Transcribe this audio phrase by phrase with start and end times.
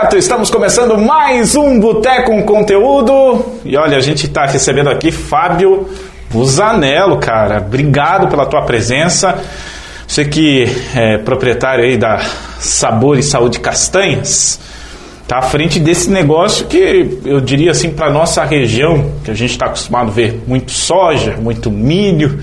[0.00, 3.44] certo, estamos começando mais um Boteco com Conteúdo.
[3.66, 5.88] E olha, a gente está recebendo aqui Fábio
[6.30, 7.58] Busanello, cara.
[7.58, 9.38] Obrigado pela tua presença.
[10.08, 12.18] Você que é proprietário aí da
[12.58, 14.58] Sabor e Saúde Castanhas,
[15.28, 19.50] tá à frente desse negócio que eu diria assim para nossa região, que a gente
[19.50, 22.40] está acostumado a ver muito soja, muito milho,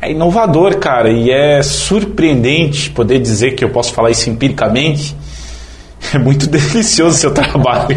[0.00, 5.16] é inovador, cara, e é surpreendente poder dizer que eu posso falar isso empiricamente
[6.14, 7.96] é muito delicioso o seu trabalho.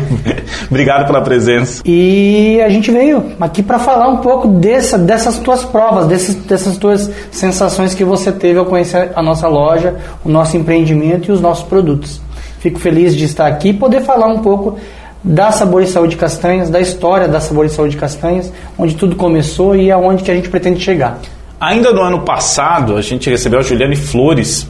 [0.70, 1.82] Obrigado pela presença.
[1.86, 6.78] E a gente veio aqui para falar um pouco dessa, dessas tuas provas, desses, dessas
[6.78, 11.42] tuas sensações que você teve ao conhecer a nossa loja, o nosso empreendimento e os
[11.42, 12.22] nossos produtos.
[12.60, 14.78] Fico feliz de estar aqui e poder falar um pouco
[15.24, 19.76] da Sabor e Saúde Castanhas, da história da Sabor e Saúde Castanhas, onde tudo começou
[19.76, 21.20] e aonde que a gente pretende chegar.
[21.60, 24.68] Ainda no ano passado, a gente recebeu a Juliane Flores,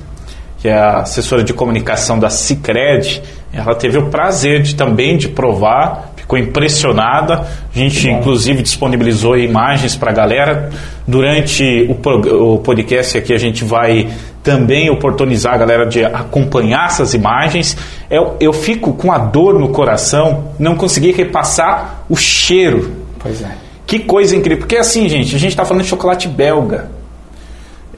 [0.63, 5.27] que é a assessora de comunicação da Cicred, ela teve o prazer de também de
[5.27, 7.45] provar, ficou impressionada.
[7.75, 10.69] A gente inclusive disponibilizou imagens para a galera.
[11.05, 14.07] Durante o, o podcast aqui a gente vai
[14.41, 17.75] também oportunizar a galera de acompanhar essas imagens.
[18.09, 22.89] Eu, eu fico com a dor no coração, não consegui repassar o cheiro.
[23.19, 23.51] Pois é.
[23.85, 24.59] Que coisa incrível.
[24.59, 27.02] Porque assim, gente, a gente está falando de chocolate belga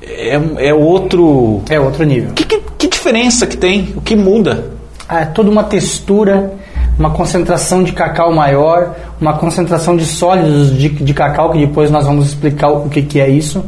[0.05, 1.61] é, é outro.
[1.69, 2.33] É outro nível.
[2.33, 3.93] Que, que, que diferença que tem?
[3.95, 4.71] O que muda?
[5.09, 6.53] É toda uma textura,
[6.97, 12.05] uma concentração de cacau maior, uma concentração de sólidos de, de cacau, que depois nós
[12.05, 13.63] vamos explicar o que, que é isso.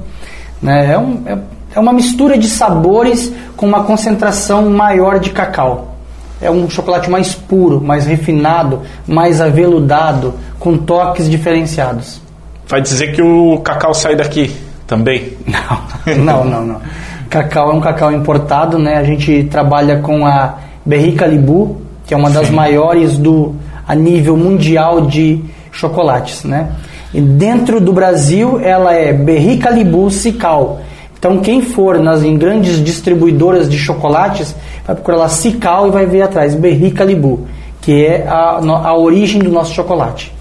[0.61, 0.93] Né?
[0.93, 1.37] É, um, é,
[1.75, 5.95] é uma mistura de sabores com uma concentração maior de cacau.
[6.39, 12.21] É um chocolate mais puro, mais refinado, mais aveludado, com toques diferenciados.
[12.67, 15.33] Vai dizer que o cacau sai daqui também?
[15.45, 16.81] Não, não, não, não.
[17.29, 18.97] Cacau é um cacau importado, né?
[18.97, 22.53] A gente trabalha com a Berry Calibu, que é uma das Sim.
[22.53, 23.53] maiores do
[23.85, 26.71] a nível mundial de chocolates, né?
[27.13, 30.81] E dentro do Brasil, ela é Berry Calibu Cical.
[31.17, 36.05] Então, quem for nas em grandes distribuidoras de chocolates, vai procurar lá Cical e vai
[36.05, 37.47] ver atrás Berry Calibu,
[37.81, 40.33] que é a, a origem do nosso chocolate.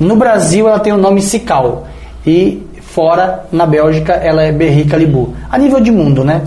[0.00, 1.86] No Brasil, ela tem o nome Cical.
[2.26, 5.34] E Fora, na Bélgica, ela é Berry Calibu.
[5.50, 6.42] A nível de mundo, né?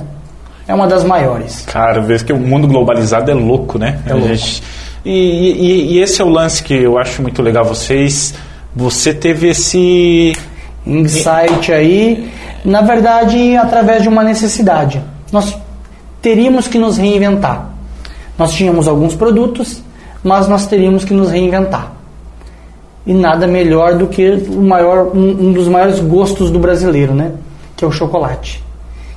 [0.68, 1.66] É uma das maiores.
[1.66, 4.00] Cara, vê que o mundo globalizado é louco, né?
[4.06, 4.28] É louco.
[4.28, 4.62] Gente...
[5.04, 7.66] E, e, e, esse é o lance que eu acho muito legal.
[7.66, 8.36] Vocês,
[8.76, 10.34] você teve esse
[10.86, 12.30] insight aí,
[12.64, 15.02] na verdade, através de uma necessidade.
[15.32, 15.58] Nós
[16.22, 17.72] teríamos que nos reinventar.
[18.38, 19.82] Nós tínhamos alguns produtos,
[20.24, 21.95] mas nós teríamos que nos reinventar
[23.06, 27.34] e nada melhor do que o maior, um, um, dos maiores gostos do brasileiro, né?
[27.76, 28.64] Que é o chocolate,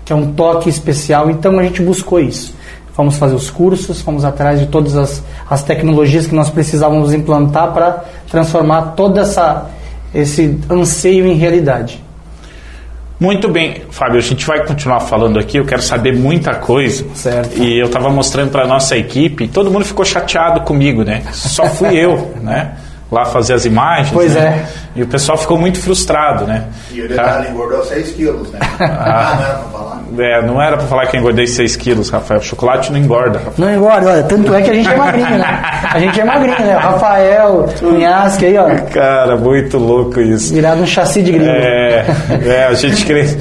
[0.04, 1.30] que é um toque especial.
[1.30, 2.54] Então a gente buscou isso.
[2.92, 7.72] Fomos fazer os cursos, fomos atrás de todas as, as tecnologias que nós precisávamos implantar
[7.72, 9.70] para transformar todo essa,
[10.12, 12.02] esse anseio em realidade.
[13.20, 17.04] Muito bem, Fábio, a gente vai continuar falando aqui, eu quero saber muita coisa.
[17.14, 17.58] Certo.
[17.58, 21.22] E eu estava mostrando para nossa equipe, todo mundo ficou chateado comigo, né?
[21.32, 22.76] Só fui eu, né?
[23.10, 24.10] Lá fazer as imagens.
[24.12, 24.66] Pois né?
[24.94, 24.98] é.
[24.98, 26.64] E o pessoal ficou muito frustrado, né?
[26.90, 28.58] E o detalhe, engordou 6 quilos, né?
[28.80, 30.02] Ah, não era pra falar.
[30.18, 32.40] É, não era pra falar que eu engordei 6 quilos, Rafael.
[32.40, 33.54] Chocolate não engorda, Rafael.
[33.58, 35.62] Não engorda, olha, tanto é que a gente é magrinho, né?
[35.90, 36.76] A gente é magrinho, né?
[36.76, 38.66] O Rafael, o Minhasque aí, ó.
[38.92, 40.52] Cara, muito louco isso.
[40.52, 41.50] Virado um chassi de gringo.
[41.50, 42.04] É,
[42.44, 43.38] é a gente cresce.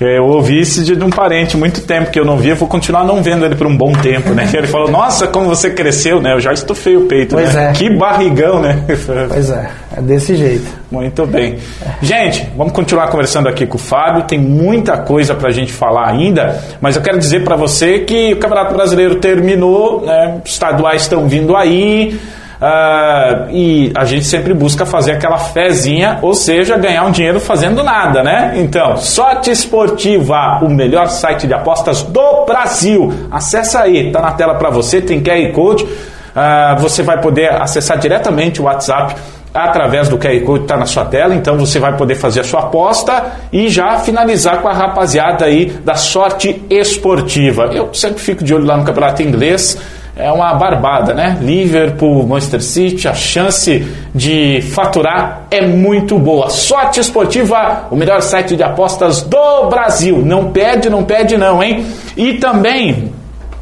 [0.00, 3.22] Eu ouvi isso de um parente muito tempo que eu não via, vou continuar não
[3.22, 4.48] vendo ele por um bom tempo, né?
[4.52, 6.32] Ele falou, nossa, como você cresceu, né?
[6.32, 7.70] Eu já estufei o peito, pois né?
[7.70, 7.72] É.
[7.72, 8.82] Que barrigão, né?
[9.28, 10.66] Pois é, é desse jeito.
[10.90, 11.58] Muito bem.
[12.02, 16.60] Gente, vamos continuar conversando aqui com o Fábio, tem muita coisa pra gente falar ainda,
[16.80, 20.40] mas eu quero dizer para você que o Campeonato Brasileiro terminou, né?
[20.44, 22.18] Estaduais estão vindo aí,
[22.64, 27.82] Uh, e a gente sempre busca fazer aquela fezinha, ou seja, ganhar um dinheiro fazendo
[27.82, 28.54] nada, né?
[28.56, 33.12] Então, Sorte Esportiva, o melhor site de apostas do Brasil.
[33.30, 35.84] Acesse aí, tá na tela para você, tem QR Code.
[35.84, 39.14] Uh, você vai poder acessar diretamente o WhatsApp
[39.52, 42.60] através do QR Code está na sua tela, então você vai poder fazer a sua
[42.60, 47.66] aposta e já finalizar com a rapaziada aí da sorte esportiva.
[47.74, 49.78] Eu sempre fico de olho lá no campeonato inglês
[50.16, 51.36] é uma barbada, né?
[51.40, 53.84] Liverpool, Manchester City, a chance
[54.14, 56.48] de faturar é muito boa.
[56.50, 60.22] Sorte Esportiva, o melhor site de apostas do Brasil.
[60.24, 61.84] Não pede, não pede não, hein?
[62.16, 63.12] E também,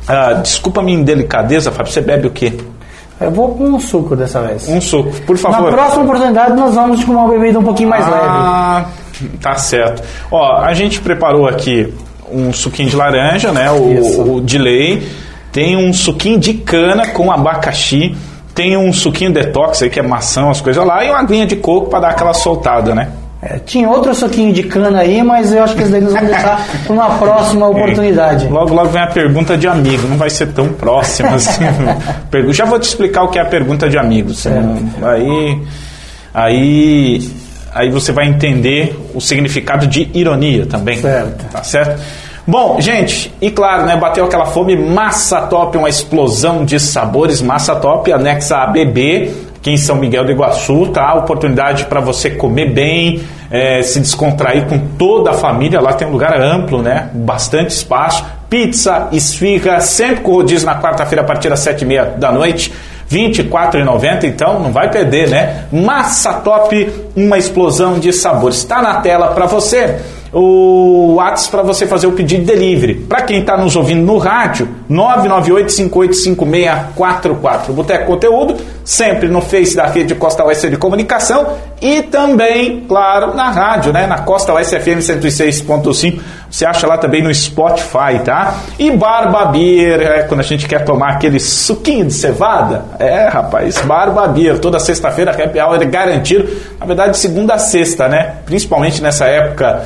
[0.06, 2.52] ah, desculpa a minha indelicadeza, Fábio, você bebe o quê?
[3.19, 4.69] Eu vou com um suco dessa vez.
[4.69, 5.70] Um suco, por favor.
[5.70, 8.84] Na próxima oportunidade nós vamos com uma bebida um pouquinho mais ah,
[9.20, 9.38] leve.
[9.38, 10.02] Tá certo.
[10.31, 11.93] Ó, a gente preparou aqui
[12.31, 13.70] um suquinho de laranja, né?
[13.70, 15.02] O, o de lei
[15.52, 18.16] tem um suquinho de cana com abacaxi.
[18.54, 21.56] tem um suquinho detox aí que é maçã, as coisas lá, e uma aguinha de
[21.56, 23.08] coco para dar aquela soltada, né?
[23.44, 26.28] É, tinha outro suquinho de cana aí, mas eu acho que isso daí nós vamos
[26.28, 28.46] deixar para uma próxima oportunidade.
[28.46, 31.64] Logo, logo vem a pergunta de amigo, não vai ser tão próxima assim.
[32.50, 34.46] Já vou te explicar o que é a pergunta de amigos.
[34.46, 35.60] Aí,
[36.32, 37.31] aí,
[37.75, 41.00] aí você vai entender o significado de ironia também.
[41.00, 41.44] Certo.
[41.50, 42.00] Tá certo?
[42.44, 47.76] Bom, gente, e claro, né, bateu aquela fome, Massa Top, uma explosão de sabores, Massa
[47.76, 51.14] Top, anexa a BB, aqui em São Miguel do Iguaçu, tá?
[51.14, 56.10] Oportunidade para você comer bem, é, se descontrair com toda a família, lá tem um
[56.10, 57.10] lugar amplo, né?
[57.14, 62.06] Bastante espaço, pizza, esfirra, sempre com rodízio na quarta-feira a partir das sete e meia
[62.06, 62.72] da noite.
[63.08, 65.66] R$ 24,90, então não vai perder, né?
[65.70, 68.56] Massa Top, uma explosão de sabores.
[68.56, 70.00] Está na tela para você
[70.32, 72.94] o WhatsApp para você fazer o pedido de delivery.
[72.94, 77.73] Para quem está nos ouvindo no rádio, 998-585644.
[77.73, 83.50] Boteco Conteúdo, sempre no Face da rede Costa Oeste de Comunicação e também, claro, na
[83.50, 84.06] rádio, né?
[84.06, 86.20] Na Costa Oeste FM 106.5.
[86.50, 88.55] Você acha lá também no Spotify, tá?
[88.79, 92.84] E Barba Beer, é, quando a gente quer tomar aquele suquinho de cevada.
[92.99, 96.49] É, rapaz, Barba Beer, toda sexta-feira, happy hour é garantido.
[96.79, 98.37] Na verdade, segunda a sexta, né?
[98.44, 99.84] Principalmente nessa época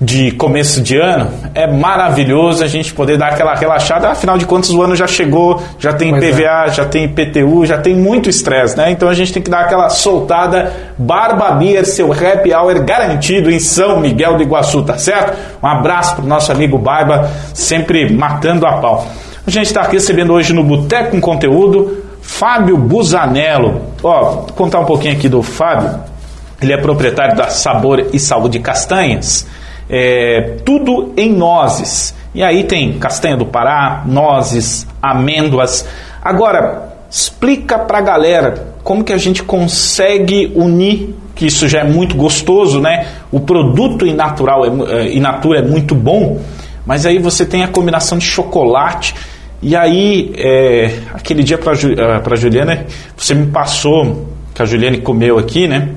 [0.00, 4.08] de começo de ano, é maravilhoso a gente poder dar aquela relaxada.
[4.08, 6.30] Afinal de contas, o ano já chegou, já tem Pois é.
[6.30, 8.92] PVA, já tem IPTU, já tem muito estresse, né?
[8.92, 10.72] Então a gente tem que dar aquela soltada.
[10.96, 15.36] Barba Beer, seu happy hour garantido em São Miguel do Iguaçu, tá certo?
[15.62, 19.06] Um abraço pro nosso amigo Barba, sempre matando a pau.
[19.44, 23.80] A gente está aqui recebendo hoje no Boteco com Conteúdo Fábio Busanello.
[24.02, 25.98] Ó, vou contar um pouquinho aqui do Fábio.
[26.60, 29.46] Ele é proprietário da Sabor e Saúde Castanhas.
[29.88, 32.14] É, tudo em nozes.
[32.34, 35.86] E aí tem castanha do Pará, nozes, amêndoas.
[36.22, 42.16] Agora, explica pra galera como que a gente consegue unir, que isso já é muito
[42.16, 43.06] gostoso, né?
[43.30, 46.40] O produto in natural é, é, in natura é muito bom,
[46.86, 49.14] mas aí você tem a combinação de chocolate.
[49.60, 52.86] E aí, é, aquele dia para a Juliana,
[53.16, 55.88] você me passou, que a Juliane comeu aqui, né?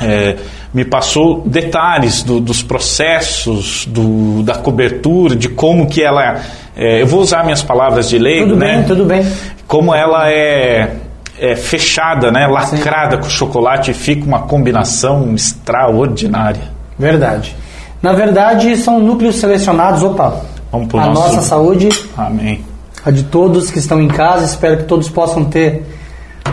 [0.00, 0.36] É,
[0.72, 6.40] me passou detalhes do- dos processos, do- da cobertura, de como que ela.
[6.76, 8.74] é, eu vou usar minhas palavras de leigo, Tudo né?
[8.78, 9.24] bem, tudo bem.
[9.68, 10.96] Como ela é,
[11.38, 12.46] é fechada, né?
[12.48, 16.62] Lacrada com chocolate e fica uma combinação extraordinária.
[16.98, 17.54] Verdade.
[18.02, 20.02] Na verdade, são núcleos selecionados.
[20.02, 20.40] Opa,
[20.72, 22.64] Vamos pro a nosso- nossa saúde, Amém.
[23.04, 24.44] a de todos que estão em casa.
[24.44, 25.84] Espero que todos possam ter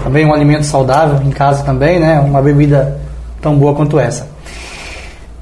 [0.03, 2.19] também um alimento saudável em casa também, né?
[2.19, 2.99] Uma bebida
[3.41, 4.29] tão boa quanto essa.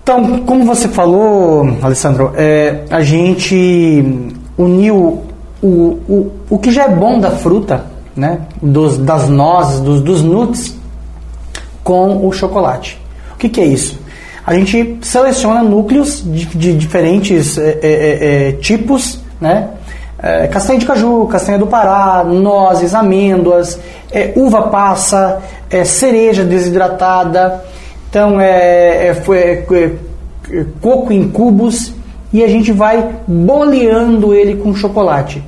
[0.02, 4.04] Então, como você falou, Alessandro, é, a gente
[4.58, 5.24] uniu
[5.62, 7.86] o, o, o que já é bom da fruta,
[8.16, 8.40] né?
[8.62, 10.76] Dos, das nozes, dos, dos nuts,
[11.84, 13.00] com o chocolate.
[13.36, 14.00] O que, que é isso?
[14.46, 19.70] A gente seleciona núcleos de, de diferentes é, é, é, é, tipos, né?
[20.22, 23.80] É, castanha de caju, castanha do Pará, nozes, amêndoas,
[24.12, 27.64] é, uva passa, é, cereja desidratada,
[28.10, 29.92] então é, é, é, é,
[30.52, 31.94] é, coco em cubos
[32.34, 35.44] e a gente vai boleando ele com chocolate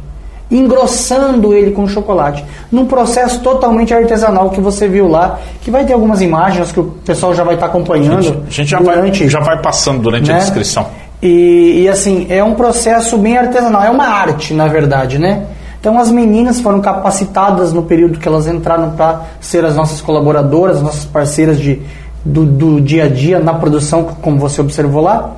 [0.52, 5.94] engrossando ele com chocolate, num processo totalmente artesanal que você viu lá, que vai ter
[5.94, 8.44] algumas imagens que o pessoal já vai estar acompanhando.
[8.46, 10.40] A gente já, vai, durante, já vai passando durante a né?
[10.42, 10.86] descrição.
[11.22, 15.46] E, e, assim, é um processo bem artesanal, é uma arte, na verdade, né?
[15.80, 20.78] Então as meninas foram capacitadas no período que elas entraram para ser as nossas colaboradoras,
[20.78, 21.82] as nossas parceiras de,
[22.24, 25.32] do, do dia a dia na produção, como você observou lá.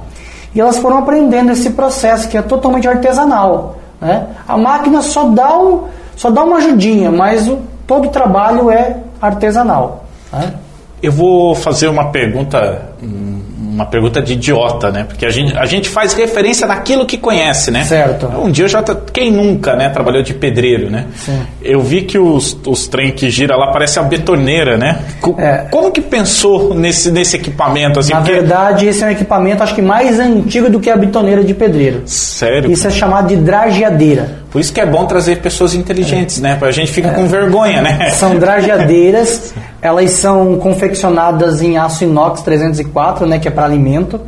[0.53, 3.77] E elas foram aprendendo esse processo que é totalmente artesanal.
[3.99, 4.27] Né?
[4.47, 5.85] A máquina só dá, um,
[6.15, 10.05] só dá uma ajudinha, mas o, todo o trabalho é artesanal.
[10.31, 10.53] Né?
[11.01, 13.41] Eu vou fazer uma pergunta, hum,
[13.73, 15.03] uma pergunta de idiota, né?
[15.07, 17.83] Porque a gente, a gente faz referência naquilo que conhece, né?
[17.83, 18.27] Certo.
[18.27, 18.83] Um dia eu já.
[19.11, 19.89] Quem nunca, né?
[19.89, 21.05] Trabalhou de pedreiro, né?
[21.15, 21.39] Sim.
[21.61, 24.99] Eu vi que os, os trem que gira lá parece a betoneira, né?
[25.21, 25.65] Co- É.
[25.71, 27.99] Como que pensou nesse, nesse equipamento?
[27.99, 30.95] Assim, Na Porque- verdade, esse é um equipamento acho que mais antigo do que a
[30.95, 32.01] bitoneira de pedreiro.
[32.05, 32.71] Sério?
[32.71, 34.42] Isso é chamado de drageadeira.
[34.53, 36.57] Por isso que é bom trazer pessoas inteligentes, né?
[36.61, 37.11] A gente fica É.
[37.11, 38.11] com vergonha, né?
[38.11, 44.21] São drageadeiras, elas são confeccionadas em aço inox 304, né, que é para alimento.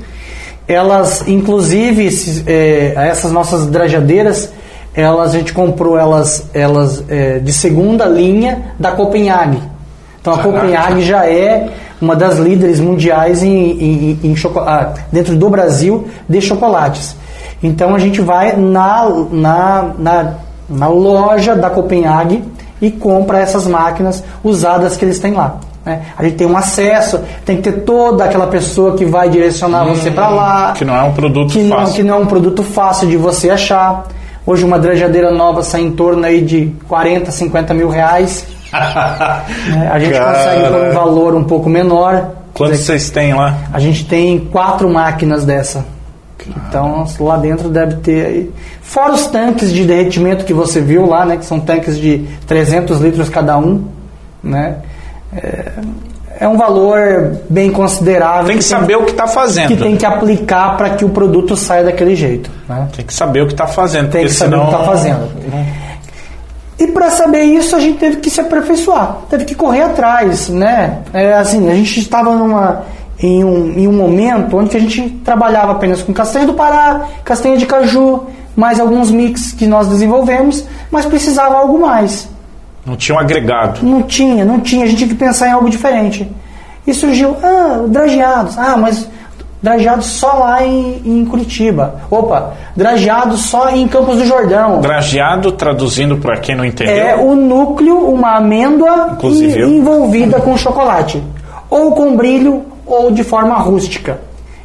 [0.67, 2.09] Elas, inclusive,
[2.47, 4.51] é, essas nossas drageadeiras,
[4.95, 9.61] elas a gente comprou elas, elas é, de segunda linha da Copenhague.
[10.19, 10.59] Então a Caraca.
[10.59, 11.69] Copenhague já é
[12.01, 17.15] uma das líderes mundiais em, em, em choco- ah, dentro do Brasil de chocolates.
[17.65, 20.33] Então a gente vai na, na, na,
[20.69, 22.43] na loja da Copenhague
[22.81, 25.57] e compra essas máquinas usadas que eles têm lá.
[25.83, 26.01] Né?
[26.17, 30.11] A gente tem um acesso, tem que ter toda aquela pessoa que vai direcionar você
[30.11, 30.73] para lá.
[30.73, 31.85] Que não é um produto que fácil.
[31.85, 34.05] Não, que não é um produto fácil de você achar.
[34.45, 38.45] Hoje uma drajadeira nova sai em torno aí de 40, 50 mil reais.
[38.71, 39.89] né?
[39.91, 40.33] A gente Cara.
[40.33, 42.29] consegue por um valor um pouco menor.
[42.53, 43.57] Quantos vocês têm lá?
[43.73, 45.94] A gente tem quatro máquinas dessa.
[46.47, 48.53] Então lá dentro deve ter aí.
[48.81, 51.37] Fora os tanques de derretimento que você viu lá, né?
[51.37, 53.85] Que são tanques de 300 litros cada um,
[54.43, 54.77] né?
[55.35, 55.71] É,
[56.39, 58.47] é um valor bem considerável.
[58.47, 59.67] Tem que saber o que está fazendo.
[59.67, 62.51] que tem que aplicar para que o produto saia daquele jeito.
[62.67, 62.87] Né?
[62.95, 64.09] Tem que saber o que está fazendo.
[64.09, 64.65] Tem que saber senão...
[64.65, 65.29] o que está fazendo.
[66.77, 70.99] E para saber isso a gente teve que se aperfeiçoar, teve que correr atrás, né?
[71.13, 72.83] É, assim, a gente estava numa
[73.19, 77.57] em um, em um momento onde a gente trabalhava apenas com castanha do Pará, castanha
[77.57, 78.23] de caju,
[78.55, 82.29] mais alguns mix que nós desenvolvemos, mas precisava algo mais.
[82.85, 83.79] Não tinha um agregado.
[83.83, 86.29] Não tinha, não tinha, a gente tinha que pensar em algo diferente.
[86.85, 88.57] E surgiu, ah, drageados.
[88.57, 89.09] Ah, mas
[89.61, 92.01] drageados só lá em, em Curitiba.
[92.11, 94.81] Opa, drageados só em Campos do Jordão.
[94.81, 96.95] Drageado, traduzindo para quem não entendeu.
[96.95, 101.23] É o núcleo, uma amêndoa Inclusive envolvida com chocolate.
[101.67, 104.19] Ou com brilho, ou de forma rústica.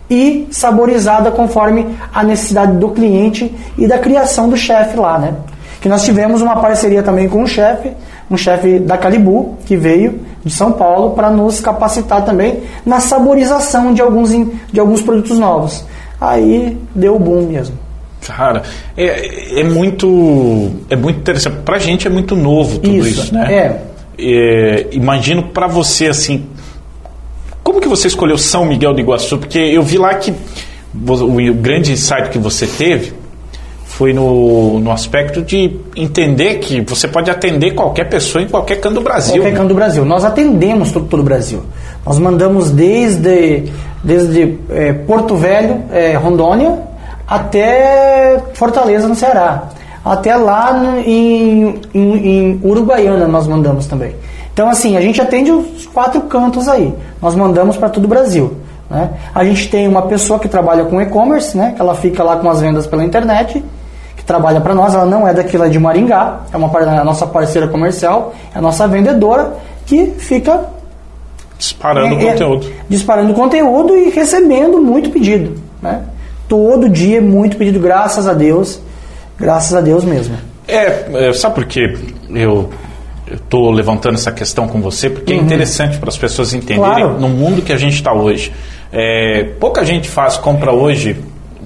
[0.08, 5.34] E saborizada conforme a necessidade do cliente e da criação do chefe lá, né?
[5.80, 7.92] Que nós tivemos uma parceria também com um chefe,
[8.30, 13.94] um chefe da Calibu, que veio de São Paulo para nos capacitar também na saborização
[13.94, 14.30] de alguns,
[14.72, 15.84] de alguns produtos novos.
[16.20, 17.78] Aí deu boom mesmo.
[18.26, 18.62] Cara,
[18.96, 21.56] é, é muito é muito interessante.
[21.64, 23.52] Pra gente é muito novo tudo isso, Isso, né?
[23.52, 23.80] é.
[24.22, 26.44] É, imagino pra você assim,
[27.70, 29.38] como que você escolheu São Miguel do Iguaçu?
[29.38, 30.32] Porque eu vi lá que
[30.92, 33.12] o, grande insight que você teve
[33.84, 38.94] foi no, no aspecto de entender que você pode atender qualquer pessoa em qualquer canto
[38.96, 39.36] do Brasil.
[39.36, 40.04] Qualquer canto do Brasil.
[40.04, 41.62] Nós atendemos todo, todo o Brasil.
[42.04, 43.64] Nós mandamos desde,
[44.02, 46.78] desde eh, Porto Velho, eh, Rondônia,
[47.28, 49.68] até Fortaleza, no Ceará.
[50.04, 54.14] Até lá no- em, em, em Uruguaiana nós mandamos também.
[54.60, 56.92] Então, assim, a gente atende os quatro cantos aí.
[57.22, 58.58] Nós mandamos para todo o Brasil.
[58.90, 59.08] Né?
[59.34, 61.72] A gente tem uma pessoa que trabalha com e-commerce, né?
[61.74, 63.64] que ela fica lá com as vendas pela internet
[64.14, 67.02] que trabalha para nós, ela não é daqui lá de Maringá, é uma par- a
[67.02, 69.54] nossa parceira comercial, é a nossa vendedora
[69.86, 70.66] que fica
[71.56, 72.66] Disparando é, é, conteúdo.
[72.86, 76.02] disparando conteúdo e recebendo muito pedido, né?
[76.46, 78.78] Todo dia é muito pedido, graças a Deus,
[79.38, 80.36] graças a Deus mesmo.
[80.68, 81.96] É, é, sabe por que
[82.28, 82.68] eu
[83.32, 85.08] estou levantando essa questão com você?
[85.10, 87.10] Porque é interessante para as pessoas entenderem Uhum.
[87.10, 87.20] Claro.
[87.20, 88.52] no mundo que a gente está hoje.
[88.92, 91.16] É, pouca gente faz, compra hoje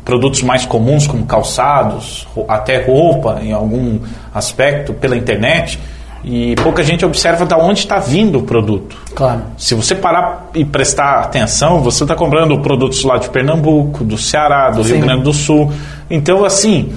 [0.04, 3.98] produtos mais comuns como calçados, até roupa em algum
[4.34, 5.78] aspecto pela internet
[6.22, 8.96] e pouca gente observa de onde está vindo o produto.
[9.14, 9.42] Claro.
[9.58, 14.70] Se você parar e prestar atenção, você está comprando produtos lá de Pernambuco, do Ceará,
[14.70, 15.00] do Rio Sim.
[15.00, 15.70] Grande do Sul.
[16.10, 16.92] Então, assim,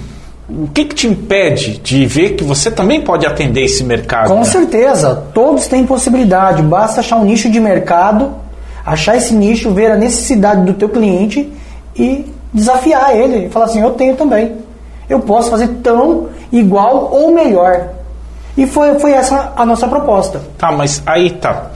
[0.50, 4.30] o que, que te impede de ver que você também pode atender esse mercado?
[4.30, 4.44] Com né?
[4.46, 8.34] certeza, todos têm possibilidade, basta achar um nicho de mercado,
[8.86, 11.52] achar esse nicho, ver a necessidade do teu cliente
[11.94, 14.54] e desafiar ele, falar assim, eu tenho também.
[15.10, 17.90] Eu posso fazer tão igual ou melhor.
[18.58, 20.42] E foi, foi essa a nossa proposta.
[20.58, 21.72] Tá, mas aí tá.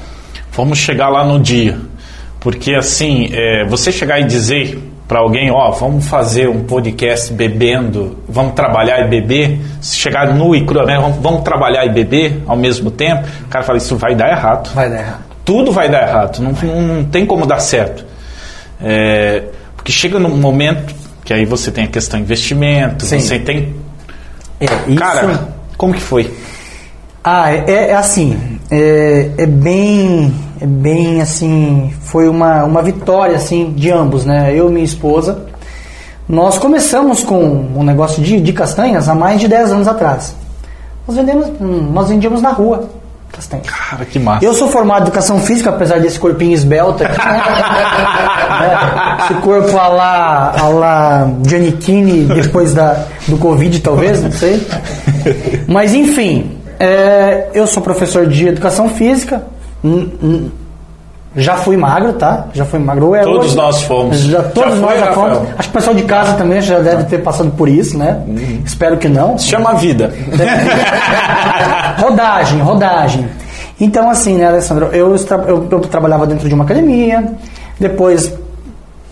[0.54, 1.78] Vamos chegar lá no dia.
[2.40, 4.80] Porque assim, é, você chegar e dizer
[5.12, 10.56] para alguém, ó, vamos fazer um podcast bebendo, vamos trabalhar e beber, se chegar nu
[10.56, 13.98] e cru, né, vamos, vamos trabalhar e beber ao mesmo tempo, o cara fala, isso
[13.98, 14.74] vai dar errado.
[14.74, 15.24] Vai dar errado.
[15.44, 18.06] tudo vai dar errado, não, não, tem como dar certo.
[18.82, 19.44] É,
[19.76, 23.20] porque chega num momento que aí você tem a questão de investimento, Sim.
[23.20, 23.76] você tem.
[24.62, 24.96] É, isso...
[24.96, 26.34] Cara, como que foi?
[27.22, 33.74] Ah, é, é assim, é, é bem, é bem assim, foi uma, uma vitória assim
[33.74, 34.54] de ambos, né?
[34.54, 35.44] Eu e minha esposa.
[36.30, 37.44] Nós começamos com
[37.76, 40.36] um negócio de, de castanhas há mais de 10 anos atrás.
[41.08, 42.88] Nós vendemos, hum, nós vendíamos na rua
[43.32, 43.66] castanhas.
[43.66, 44.46] Cara, que massa.
[44.46, 47.18] Eu sou formado em educação física, apesar desse corpinho esbelto aqui.
[47.18, 47.42] né?
[49.26, 54.66] Esse corpo a lá, a lá Giannichini depois da, do Covid, talvez, não sei.
[55.68, 59.42] Mas enfim, é, eu sou professor de educação física.
[61.36, 62.48] Já fui magro, tá?
[62.54, 63.16] Já fui magro.
[63.16, 64.18] É, Todos hoje- nós fomos.
[64.20, 65.30] Já, todos Já nós foi, já fomos.
[65.38, 65.54] Rafael?
[65.58, 68.22] Acho que o pessoal de casa também já deve ter passado por isso, né?
[68.66, 69.38] Espero que não.
[69.38, 70.14] Se chama vida.
[71.98, 73.28] rodagem, rodagem.
[73.80, 75.16] Então, assim, né, Alessandro, eu,
[75.48, 77.34] eu- eu trabalhava dentro de uma academia,
[77.80, 78.32] depois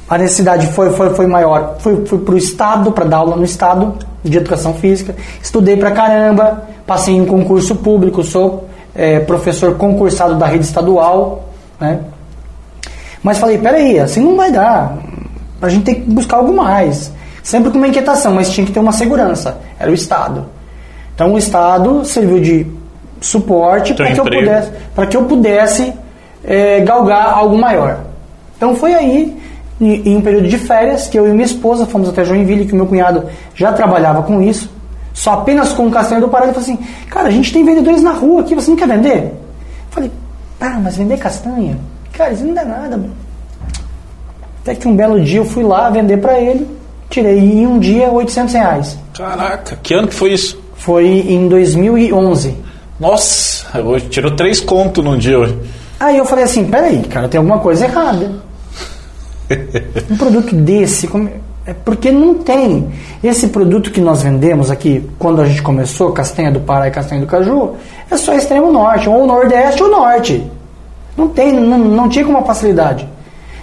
[0.10, 1.76] a necessidade foi, foi, foi maior.
[1.80, 5.16] Fui, fui para o Estado, para dar aula no Estado de Educação Física.
[5.42, 8.68] Estudei pra caramba, passei em concurso público, sou
[9.00, 11.46] é, professor concursado da rede estadual.
[11.79, 12.01] Né?
[13.24, 14.98] Mas falei, peraí, assim não vai dar.
[15.62, 17.10] A gente tem que buscar algo mais.
[17.41, 19.58] Sempre com uma inquietação, mas tinha que ter uma segurança.
[19.79, 20.46] Era o Estado.
[21.15, 22.68] Então o Estado serviu de
[23.22, 24.72] suporte para que, eu pudesse,
[25.10, 25.94] que eu pudesse
[26.44, 28.01] é, galgar algo maior.
[28.58, 29.38] Então foi aí,
[29.79, 32.74] em, em, um período de férias, que eu e minha esposa fomos até Joinville, que
[32.74, 33.25] o meu cunhado
[33.56, 34.70] já trabalhava com isso,
[35.13, 36.46] só apenas com o castanho do Pará.
[36.46, 39.18] Ele falou assim: Cara, a gente tem vendedores na rua aqui, você não quer vender?
[39.18, 39.38] Eu
[39.92, 40.12] falei:
[40.60, 41.78] Ah, mas vender castanha?
[42.12, 43.13] Cara, isso não dá nada, mano.
[44.62, 46.68] Até que um belo dia eu fui lá vender para ele,
[47.10, 48.98] tirei em um dia 800 reais.
[49.13, 50.62] Caraca, que ano que foi isso?
[50.75, 52.56] Foi em 2011.
[53.00, 55.58] Nossa, hoje tirou três contos num dia hoje.
[56.00, 58.32] Aí eu falei assim, peraí, cara, tem alguma coisa errada.
[60.10, 61.30] um produto desse, como...
[61.70, 62.90] é porque não tem.
[63.24, 67.22] Esse produto que nós vendemos aqui, quando a gente começou, castanha do Pará e castanha
[67.22, 67.76] do Caju,
[68.10, 70.50] é só extremo norte, ou nordeste ou norte.
[71.16, 73.08] Não tem, não, não tinha com uma facilidade.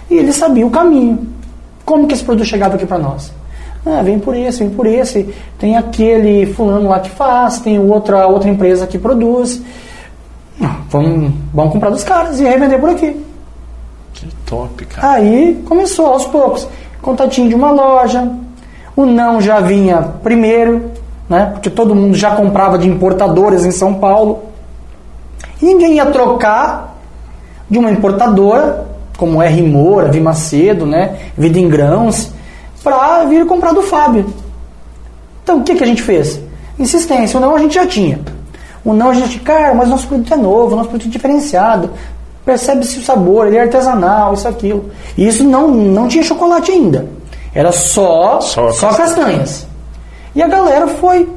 [0.09, 1.19] E ele sabia o caminho.
[1.83, 3.33] Como que esse produto chegava aqui para nós?
[3.85, 5.27] Ah, vem por esse, vem por esse.
[5.59, 9.61] Tem aquele fulano lá que faz, tem outra, outra empresa que produz.
[10.61, 13.21] Ah, vamos, vamos comprar dos caras e revender por aqui.
[14.13, 15.11] Que top, cara.
[15.11, 16.69] Aí começou aos poucos.
[17.01, 18.29] Contatinho de uma loja.
[18.95, 20.91] O não já vinha primeiro,
[21.29, 21.51] né?
[21.53, 24.43] Porque todo mundo já comprava de importadoras em São Paulo.
[25.61, 26.95] E ninguém ia trocar
[27.69, 28.85] de uma importadora,
[29.17, 29.61] como R.
[29.63, 32.31] Moura, Vimacedo, né, Vida em Grãos,
[32.83, 34.33] para vir comprar do Fábio.
[35.43, 36.39] Então o que, que a gente fez?
[36.79, 38.19] Insistência, o não a gente já tinha.
[38.85, 41.89] O não a gente, cara, mas nosso produto é novo, nosso produto é diferenciado,
[42.47, 44.89] percebe-se o sabor, ele é artesanal, isso, aquilo.
[45.17, 47.05] E isso não, não tinha chocolate ainda.
[47.53, 49.67] Era só, só, só castanhas.
[50.33, 51.29] E a galera foi,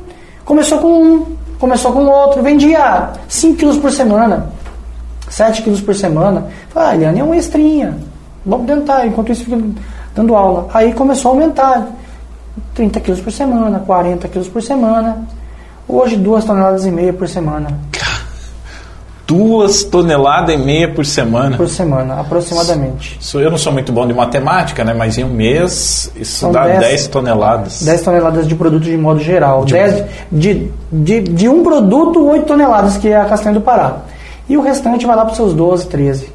[0.44, 1.26] começou com um,
[1.58, 4.52] começou com outro, vendia 5 quilos por semana.
[5.28, 6.46] 7 quilos por semana.
[6.68, 7.98] Falei, ah, Eliane, é uma extrinha.
[8.46, 9.58] Vamos tentar, enquanto isso fica
[10.14, 10.68] dando aula.
[10.72, 11.88] Aí começou a aumentar.
[12.74, 15.26] 30 quilos por semana, 40 quilos por semana.
[15.88, 17.78] Hoje, duas toneladas e meia por semana.
[19.30, 21.56] Duas toneladas e meia por semana?
[21.56, 23.16] Por semana, aproximadamente.
[23.32, 24.92] Eu não sou muito bom de matemática, né?
[24.92, 27.82] Mas em um mês isso São dá 10, 10 toneladas.
[27.84, 29.64] 10 toneladas de produto de modo geral.
[29.64, 33.98] De, 10, de, de, de um produto, 8 toneladas, que é a castanha do Pará.
[34.48, 36.32] E o restante vai lá para os seus 12, 13.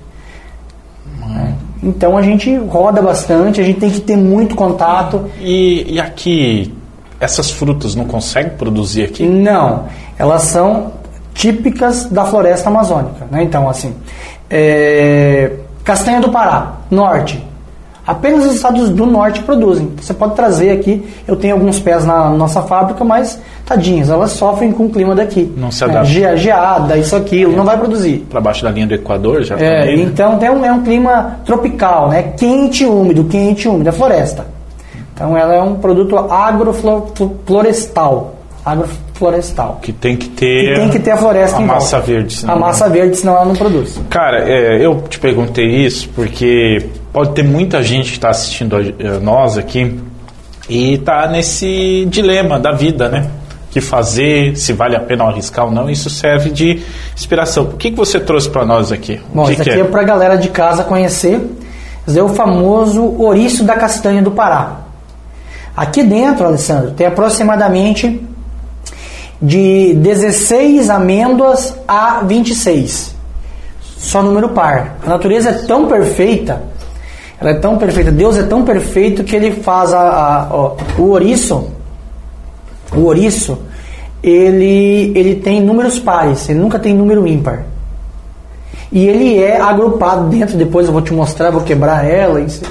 [1.35, 1.51] É.
[1.83, 5.25] Então a gente roda bastante, a gente tem que ter muito contato.
[5.41, 6.73] E, e aqui,
[7.19, 9.25] essas frutas não conseguem produzir aqui?
[9.25, 9.83] Não,
[10.17, 10.93] elas são
[11.35, 13.27] típicas da floresta amazônica.
[13.29, 13.43] Né?
[13.43, 13.93] Então, assim,
[14.49, 15.51] é,
[15.83, 17.45] castanha do Pará, norte.
[18.07, 19.91] Apenas os estados do norte produzem.
[19.99, 24.71] Você pode trazer aqui, eu tenho alguns pés na nossa fábrica, mas tadinhas, elas sofrem
[24.71, 25.51] com o clima daqui.
[25.57, 26.07] Não se adapta.
[26.07, 27.55] É, geada, isso, aquilo, é.
[27.55, 28.19] não vai produzir.
[28.29, 30.03] Para baixo da linha do Equador já é, também, né?
[30.03, 32.33] Então tem um, é um clima tropical, né?
[32.37, 34.45] quente úmido, quente úmido, é floresta.
[35.13, 38.34] Então ela é um produto agroflorestal.
[38.65, 39.79] Agroflorestal.
[39.81, 40.73] Que tem que ter.
[40.73, 42.11] Que tem que ter a floresta a em massa volta.
[42.11, 42.33] verde.
[42.33, 44.01] Senão a massa verde, senão ela não produz.
[44.09, 48.79] Cara, é, eu te perguntei isso porque pode ter muita gente que está assistindo a,
[48.79, 49.99] a nós aqui
[50.67, 53.29] e está nesse dilema da vida, né?
[53.75, 56.81] que fazer, se vale a pena arriscar ou não, isso serve de
[57.13, 57.65] inspiração.
[57.65, 59.19] O que, que você trouxe para nós aqui?
[59.33, 61.45] Bom, que isso aqui é, é para a galera de casa conhecer.
[62.07, 64.77] Isso é o famoso ouriço da castanha do Pará.
[65.75, 68.25] Aqui dentro, Alessandro, tem aproximadamente
[69.45, 73.15] de 16 amêndoas a 26.
[73.97, 74.97] Só número par.
[75.05, 76.61] A natureza é tão perfeita,
[77.39, 81.75] ela é tão perfeita, Deus é tão perfeito que ele faz a, a, o ouriço
[82.93, 83.57] o ouriço,
[84.23, 87.63] ele, ele tem números pares, ele nunca tem número ímpar.
[88.91, 92.39] E ele é agrupado dentro, depois eu vou te mostrar, vou quebrar ela.
[92.39, 92.61] Isso.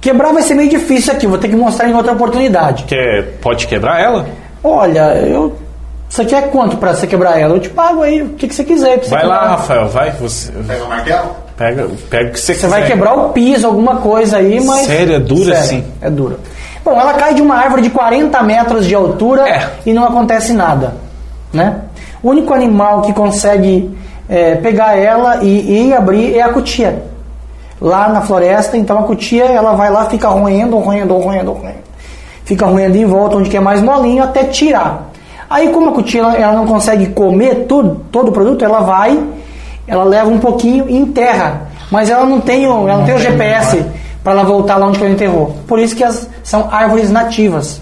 [0.00, 2.84] Quebrar vai ser meio difícil aqui, vou ter que mostrar em outra oportunidade.
[2.84, 4.26] Quer, pode quebrar ela?
[4.62, 5.54] Olha, eu.
[6.08, 7.54] Você quer quanto para você quebrar ela?
[7.54, 9.00] Eu te pago aí, o que, que você quiser.
[9.08, 10.10] Vai lá, Rafael, vai.
[10.12, 10.50] Você...
[10.52, 11.36] Pega o martelo?
[11.56, 12.68] Pega, pega o que você, você quiser.
[12.68, 14.86] vai quebrar o piso, alguma coisa aí, mas.
[14.86, 15.84] Sério, é dura Sério, assim?
[16.00, 16.36] É dura.
[16.84, 19.68] Bom, ela cai de uma árvore de 40 metros de altura é.
[19.84, 20.94] e não acontece nada.
[21.52, 21.82] Né?
[22.22, 23.94] O único animal que consegue
[24.28, 27.02] é, pegar ela e, e, abrir é a cutia.
[27.80, 31.88] Lá na floresta, então a cutia ela vai lá, fica roendo, roendo, roendo, roendo.
[32.44, 35.07] Fica roendo em volta onde é mais molinho até tirar.
[35.50, 39.18] Aí como a cutia ela, não consegue comer tudo, todo o produto, ela vai,
[39.86, 41.62] ela leva um pouquinho e enterra.
[41.90, 43.82] Mas ela não tem o, ela não tem o GPS
[44.22, 45.56] para ela voltar lá onde ela enterrou.
[45.66, 47.80] Por isso que as, são árvores nativas.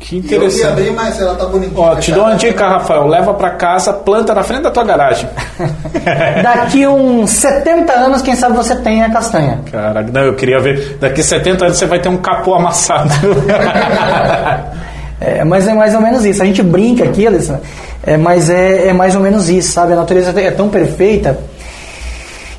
[0.00, 0.66] Que E eu queria interessante.
[0.72, 1.80] abrir, mas ela tá bonitinha.
[1.80, 3.06] Ó, te dou uma dica, Rafael.
[3.06, 5.28] Leva pra casa, planta na frente da tua garagem.
[6.42, 9.60] Daqui uns 70 anos, quem sabe você tem a castanha.
[9.70, 10.98] Caraca, não, eu queria ver.
[11.00, 13.10] Daqui 70 anos você vai ter um capô amassado.
[15.20, 16.42] É, mas é mais ou menos isso.
[16.42, 17.62] A gente brinca aqui, Alessandra,
[18.04, 19.92] é, mas é, é mais ou menos isso, sabe?
[19.92, 21.38] A natureza é tão perfeita.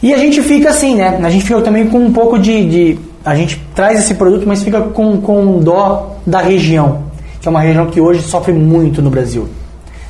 [0.01, 1.19] E a gente fica assim, né?
[1.23, 2.65] A gente fica também com um pouco de.
[2.69, 7.03] de- a gente traz esse produto, mas fica com, com dó da região,
[7.41, 9.47] que é uma região que hoje sofre muito no Brasil.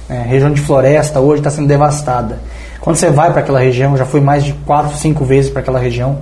[0.07, 2.37] É, região de floresta hoje está sendo devastada.
[2.79, 5.79] Quando você vai para aquela região, já fui mais de 4, 5 vezes para aquela
[5.79, 6.19] região,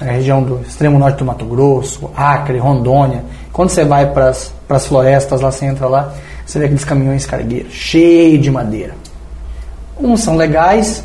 [0.00, 3.22] a região do extremo norte do Mato Grosso, Acre, Rondônia.
[3.52, 4.52] Quando você vai para as
[4.86, 6.12] florestas, lá você entra lá,
[6.44, 8.94] você vê aqueles caminhões cargueiros, cheios de madeira.
[10.00, 11.04] Uns são legais,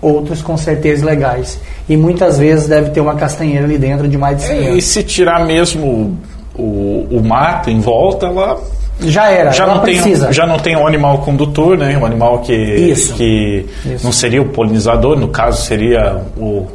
[0.00, 1.58] outros com certeza legais.
[1.88, 4.84] E muitas vezes deve ter uma castanheira ali dentro de mais de 100 e anos.
[4.84, 6.18] se tirar mesmo
[6.56, 8.60] o, o mato em volta, ela
[9.00, 10.32] Já era, já não, tem, precisa.
[10.32, 11.96] já não tem um animal condutor, né?
[11.98, 13.14] Um animal que, Isso.
[13.14, 14.04] que Isso.
[14.04, 16.66] não seria o polinizador, no caso seria o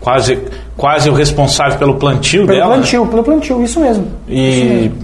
[0.00, 0.38] quase,
[0.76, 2.70] quase o responsável pelo plantio Pelo dela.
[2.70, 2.76] né?
[2.76, 4.04] plantio, pelo plantio, isso mesmo.
[4.28, 4.96] Isso E mesmo.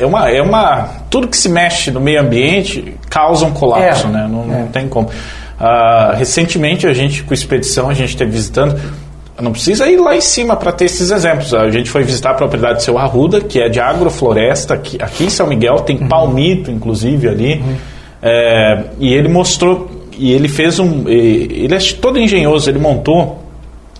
[0.00, 0.88] É uma, é uma.
[1.10, 4.28] Tudo que se mexe no meio ambiente causa um colapso, É, né?
[4.30, 4.68] Não, não é.
[4.72, 5.08] tem como.
[5.58, 8.78] Ah, recentemente, a gente, com expedição, a gente esteve visitando.
[9.40, 11.52] Não precisa ir lá em cima para ter esses exemplos.
[11.54, 14.74] A gente foi visitar a propriedade do seu Arruda, que é de agrofloresta.
[14.74, 16.08] Aqui, aqui em São Miguel tem Uhum.
[16.08, 17.62] palmito, inclusive, ali.
[18.22, 19.90] É, e ele mostrou.
[20.16, 21.08] E ele fez um.
[21.08, 23.42] Ele é todo engenhoso, ele montou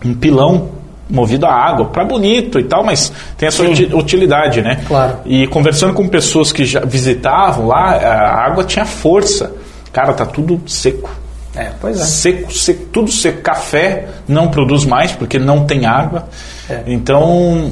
[0.04, 0.68] um pilão
[1.08, 3.72] movido a água, para bonito e tal, mas tem a sua Sim.
[3.72, 4.80] uti- utilidade, né?
[4.86, 5.18] Claro.
[5.24, 9.52] E conversando com pessoas que já visitavam lá, a água tinha força.
[9.92, 11.10] Cara, tá tudo seco.
[11.56, 12.04] É, pois é.
[12.04, 13.40] Seco, seco, tudo seco.
[13.40, 16.24] Café não produz mais porque não tem água.
[16.68, 16.80] É.
[16.86, 17.22] Então,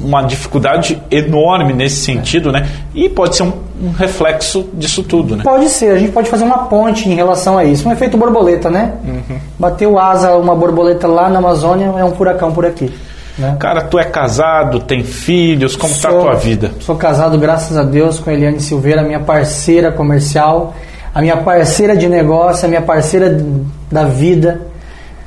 [0.03, 2.65] uma dificuldade enorme nesse sentido, né?
[2.95, 5.43] E pode ser um, um reflexo disso tudo, né?
[5.43, 7.89] Pode ser, a gente pode fazer uma ponte em relação a isso.
[7.89, 8.93] Um efeito borboleta, né?
[9.03, 9.37] Uhum.
[9.59, 12.89] Bateu asa uma borboleta lá na Amazônia, é um furacão por aqui.
[13.37, 13.55] Né?
[13.59, 16.71] Cara, tu é casado, tem filhos, como tá a tua vida?
[16.79, 20.75] Sou casado, graças a Deus, com a Eliane Silveira, minha parceira comercial,
[21.13, 23.43] a minha parceira de negócio, a minha parceira
[23.91, 24.61] da vida.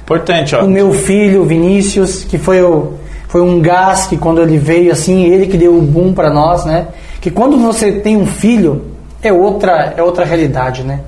[0.05, 0.64] Importante, ó.
[0.64, 2.92] O meu filho, Vinícius, que foi, o,
[3.27, 6.64] foi um gás que quando ele veio assim, ele que deu o boom para nós,
[6.64, 6.87] né?
[7.21, 8.85] Que quando você tem um filho,
[9.21, 11.01] é outra, é outra realidade, né?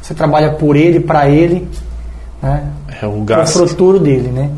[0.00, 1.68] Você trabalha por ele, para ele,
[2.42, 2.62] né?
[3.02, 3.66] É o Para o gasto.
[3.68, 4.48] futuro dele, né?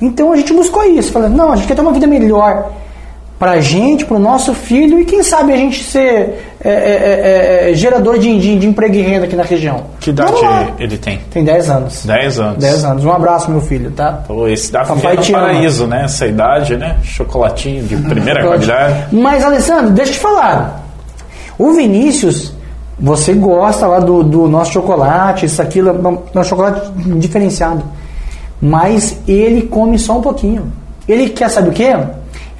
[0.00, 2.70] Então a gente buscou isso, falando, não, a gente quer ter uma vida melhor
[3.38, 7.74] pra gente, pro nosso filho e quem sabe a gente ser é, é, é, é,
[7.74, 9.84] gerador de, de, de emprego e renda aqui na região.
[10.00, 10.34] Que idade
[10.78, 11.20] ele tem?
[11.30, 12.04] Tem 10 anos.
[12.04, 12.58] 10 anos.
[12.58, 13.04] 10 anos.
[13.04, 14.24] Um abraço, meu filho, tá?
[14.26, 15.46] Pô, esse dá Papai vivendo te no ama.
[15.46, 16.04] paraíso, né?
[16.04, 16.96] Essa idade, né?
[17.04, 19.14] Chocolatinho de primeira qualidade.
[19.14, 20.84] Mas, Alessandro, deixa eu te falar.
[21.56, 22.52] O Vinícius,
[22.98, 25.90] você gosta lá do, do nosso chocolate, isso, aquilo,
[26.34, 27.84] é um chocolate diferenciado.
[28.60, 30.72] Mas ele come só um pouquinho.
[31.08, 31.96] Ele quer, sabe o quê?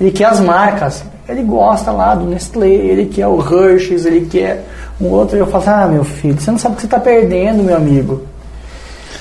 [0.01, 1.05] Ele quer as marcas.
[1.29, 4.65] Ele gosta lá do Nestlé, ele quer o Hershey's, ele quer
[5.01, 5.37] um outro.
[5.37, 8.23] Eu falo, ah, meu filho, você não sabe o que você está perdendo, meu amigo.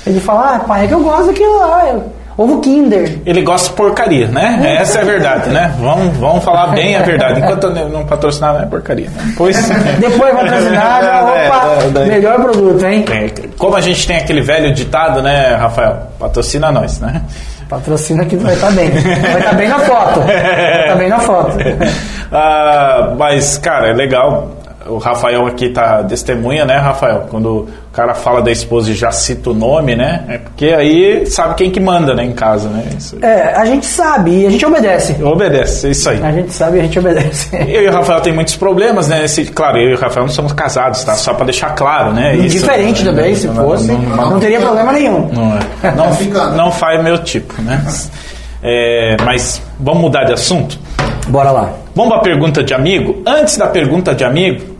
[0.05, 1.89] Ele fala, ah, pai, é que eu gosto daquilo lá.
[1.89, 2.03] eu-
[2.37, 3.19] Ovo Kinder.
[3.25, 4.77] Ele gosta de porcaria, né?
[4.79, 5.73] Essa é a verdade, né?
[5.79, 7.39] Vamos, vamos falar bem a verdade.
[7.41, 9.09] Enquanto eu não patrocinar, não é porcaria.
[9.09, 9.33] Né?
[9.35, 9.57] Pois,
[9.99, 13.03] Depois patrocinado, É, opa, é, daí- melhor produto, hein?
[13.11, 15.97] É, Como a gente tem aquele velho ditado, né, Rafael?
[16.19, 17.23] Patrocina nós, né?
[17.67, 18.89] Patrocina que vai estar bem.
[18.91, 20.19] Vai estar bem na foto.
[20.21, 21.57] Vai estar bem na foto.
[22.29, 24.49] Ah, mas, cara, é legal.
[24.89, 27.27] O Rafael aqui tá testemunha, né, Rafael?
[27.29, 30.23] Quando o cara fala da esposa e já cita o nome, né?
[30.27, 32.83] É porque aí sabe quem que manda, né, em casa, né?
[32.97, 33.17] Isso.
[33.21, 35.23] É, a gente sabe e a gente obedece.
[35.23, 36.23] Obedece, é isso aí.
[36.23, 37.49] A gente sabe e a gente obedece.
[37.67, 39.25] Eu e o Rafael tem muitos problemas, né?
[39.25, 41.15] Esse, claro, eu e o Rafael não somos casados, tá?
[41.15, 42.35] Só pra deixar claro, né?
[42.35, 43.11] Isso, Diferente né?
[43.11, 45.29] também, se fosse, não teria problema nenhum.
[45.33, 45.91] Não, é.
[45.95, 46.55] não, ficando.
[46.55, 47.83] não faz meu tipo, né?
[48.63, 50.79] É, mas vamos mudar de assunto?
[51.27, 51.73] Bora lá.
[51.95, 53.21] Vamos para a pergunta de amigo?
[53.25, 54.76] Antes da pergunta de amigo,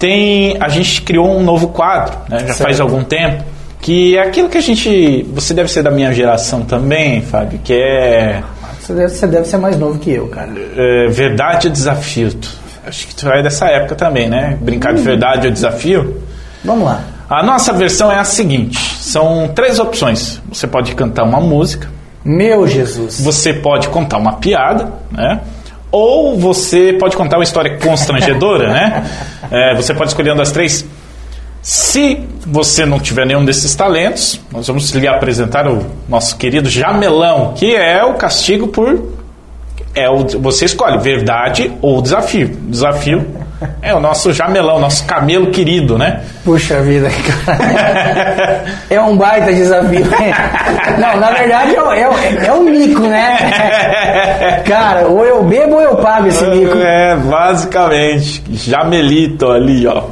[0.00, 2.38] tem a gente criou um novo quadro, né?
[2.40, 2.62] já Certo.
[2.62, 3.44] faz algum tempo,
[3.80, 5.22] que é aquilo que a gente.
[5.34, 8.42] Você deve ser da minha geração também, Fábio, que é,
[8.80, 10.50] Você deve, você deve ser mais novo que eu, cara.
[10.76, 12.30] é, verdade ou desafio.
[12.86, 14.56] Acho que tu é dessa época também, né?
[14.60, 16.20] Brincar de verdade ou desafio.
[16.64, 17.04] Vamos lá.
[17.28, 20.40] A nossa versão é a seguinte: são três opções.
[20.50, 21.88] Você pode cantar uma música,
[22.24, 23.20] Meu Jesus.
[23.20, 25.40] você pode contar uma piada, né?
[25.90, 29.10] Ou você pode contar uma história constrangedora, né?
[29.50, 30.86] É, você pode escolher uma das três.
[31.62, 37.52] Se você não tiver nenhum desses talentos, nós vamos lhe apresentar o nosso querido jamelão,
[37.54, 39.20] que é o castigo por
[39.94, 42.48] é o, você escolhe verdade ou desafio.
[42.68, 43.26] Desafio
[43.82, 46.20] é o nosso jamelão, nosso camelo querido, né?
[46.44, 47.08] Puxa vida,
[47.46, 48.64] cara.
[48.90, 50.04] É um baita desafio.
[50.98, 53.36] Não, na verdade é, o- é, é um mico, né?
[54.66, 56.76] Cara, ou eu bebo ou eu pago esse mico.
[56.76, 58.42] É, basicamente.
[58.50, 60.02] Jamelito ali, ó.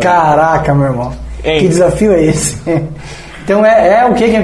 [0.00, 1.12] Caraca, meu irmão.
[1.44, 1.60] Hein?
[1.60, 2.60] Que desafio é esse?
[3.44, 4.24] Então é, é o que?
[4.24, 4.40] É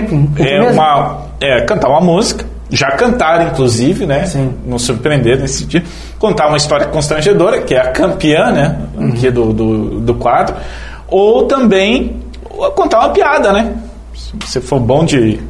[0.61, 0.73] mesmo?
[0.75, 1.19] uma.
[1.41, 2.45] É, cantar uma música.
[2.71, 4.25] Já cantaram, inclusive, né?
[4.27, 4.55] Sim.
[4.65, 5.87] Nos surpreender nesse sentido.
[6.19, 8.79] Contar uma história constrangedora, que é a campeã, né?
[8.97, 9.09] Uhum.
[9.09, 10.55] Aqui do, do, do quadro.
[11.09, 12.17] Ou também
[12.75, 13.75] contar uma piada, né?
[14.15, 15.41] Se você for bom de.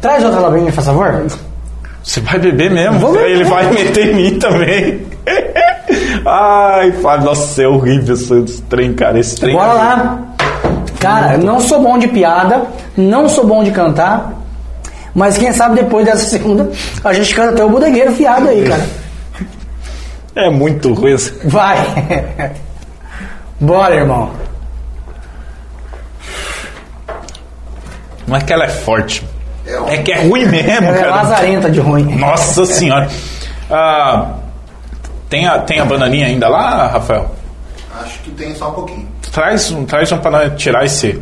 [0.00, 1.26] Traz outra mim, faz favor.
[2.02, 2.98] Você vai beber mesmo?
[2.98, 3.30] Vou beber.
[3.30, 5.06] Ele vai meter em mim também.
[6.24, 9.18] Ai, Fábio, nossa, é horrível esse trem, cara.
[9.18, 9.54] Esse trem.
[9.54, 10.18] Bora lá.
[10.98, 14.32] Cara, não sou bom de piada, não sou bom de cantar,
[15.18, 16.70] mas quem sabe depois dessa segunda
[17.04, 18.86] a gente canta até o bodegueiro fiado aí, cara.
[20.36, 21.12] É muito ruim.
[21.14, 21.76] esse- Vai.
[23.60, 24.30] Bora, irmão.
[28.26, 29.24] Não é que ela é forte.
[29.66, 31.14] É É que é ruim mesmo, Ela é cara.
[31.16, 32.16] lazarenta de ruim.
[32.16, 33.08] Nossa senhora.
[33.70, 34.34] Ah,
[35.28, 37.30] tem, a, tem a bananinha ainda lá, Rafael?
[38.00, 39.08] Acho que tem só um pouquinho.
[39.32, 41.20] Traz, um- traz um para tirar esse.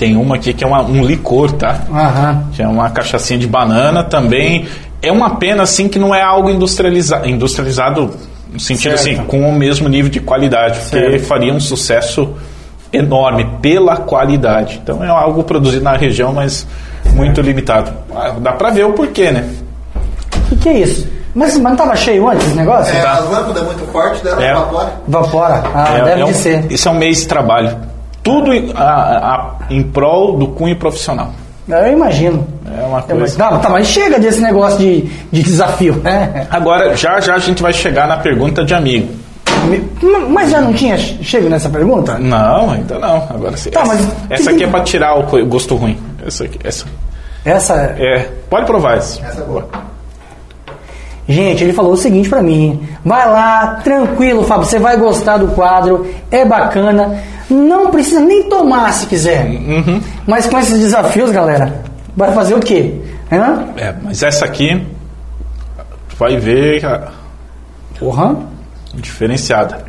[0.00, 1.78] Tem uma aqui que é uma- um licor, tá?
[1.92, 2.44] Aham.
[2.54, 4.66] Que é uma cachaçinha de banana também.
[5.02, 8.10] É uma pena, assim, que não é algo industrializa industrializado
[8.50, 9.20] no sentido Certo.
[9.20, 11.24] assim, com o mesmo nível de qualidade, porque Certo.
[11.26, 12.32] faria um sucesso
[12.90, 14.80] enorme pela qualidade.
[14.82, 16.66] Então é algo produzido na região, mas
[17.14, 17.92] muito limitado.
[18.16, 19.48] Ah, dá pra ver o porquê, né?
[20.34, 21.06] O que, que é isso?
[21.34, 22.96] Mas, mas não tava cheio antes esse negócio?
[22.96, 23.12] É, Tá.
[23.18, 24.50] as lâmpadas muito fortes deram É.
[24.50, 24.92] evapora.
[25.06, 25.62] Vapora.
[25.74, 26.72] Ah, É- deve é um- ser.
[26.72, 27.76] Isso é um mês de trabalho.
[28.22, 31.32] Tudo em, a- a- em prol do cunho profissional.
[31.68, 32.46] Eu imagino.
[32.66, 33.36] É uma coisa.
[33.36, 33.60] imagino.
[33.60, 35.02] Tá, mas chega desse negócio de,
[35.32, 36.46] de desafio, né?
[36.50, 39.08] Agora, já já a gente vai chegar na pergunta de amigo.
[40.30, 42.18] Mas já não tinha chego nessa pergunta?
[42.18, 43.16] Não, ainda não.
[43.30, 43.70] Agora sim.
[43.70, 45.98] Tá, essa, mas- essa aqui é pra tirar o gosto ruim.
[46.26, 46.58] Essa aqui.
[46.64, 46.86] Essa.
[47.44, 47.74] Essa.
[47.98, 49.24] É, pode provar essa.
[49.24, 49.68] Essa é boa.
[51.30, 55.48] Gente, ele falou o seguinte pra mim: vai lá, tranquilo, Fábio, você vai gostar do
[55.48, 59.46] quadro, é bacana, não precisa nem tomar se quiser.
[59.46, 60.00] Uhum.
[60.26, 61.82] Mas com esses desafios, galera,
[62.16, 62.94] vai fazer o quê?
[63.30, 63.64] Hã?
[63.76, 64.84] É, mas essa aqui
[66.18, 67.12] vai ver a
[67.98, 68.36] Porra.
[68.94, 69.84] diferenciada.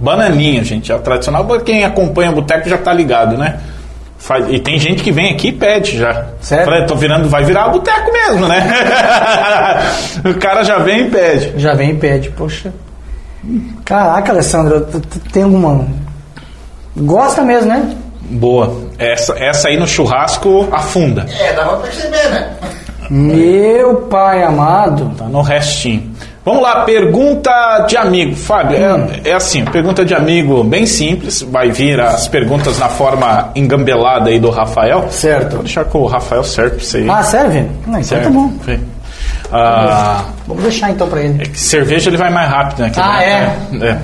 [0.00, 1.46] Bananinha, gente, é a tradicional.
[1.60, 3.60] Quem acompanha o boteco já tá ligado, né?
[4.26, 6.26] Faz- e tem gente que vem aqui e pede já.
[6.40, 6.64] Sério?
[6.64, 8.60] Falei, tô virando, vai virar boteco mesmo, né?
[10.28, 11.52] o cara já vem e pede.
[11.56, 12.72] Já vem e pede, poxa.
[13.84, 15.86] Caraca, Alessandro, tu- tu tem alguma.
[16.96, 17.96] Gosta mesmo, né?
[18.22, 18.76] Boa.
[18.98, 21.24] Essa, essa aí no churrasco afunda.
[21.38, 22.50] É, dá pra perceber, né?
[23.08, 25.12] Meu pai amado.
[25.16, 26.10] Tá no restinho.
[26.46, 27.50] Vamos lá, pergunta
[27.88, 28.36] de amigo.
[28.36, 31.42] Fábio, é, é assim, pergunta de amigo bem simples.
[31.42, 35.08] Vai vir as perguntas na forma engambelada aí do Rafael.
[35.10, 35.54] Certo.
[35.56, 37.10] Vou deixar com o Rafael certo pra você ir.
[37.10, 37.58] Ah, serve?
[37.58, 38.22] Ah, então Certo.
[38.24, 38.52] tá bom.
[38.64, 38.78] Sim.
[39.52, 41.42] Ah, Vamos deixar então pra ele.
[41.42, 42.90] é que cerveja ele vai mais rápido, né?
[42.90, 43.98] Que Ah, não- é?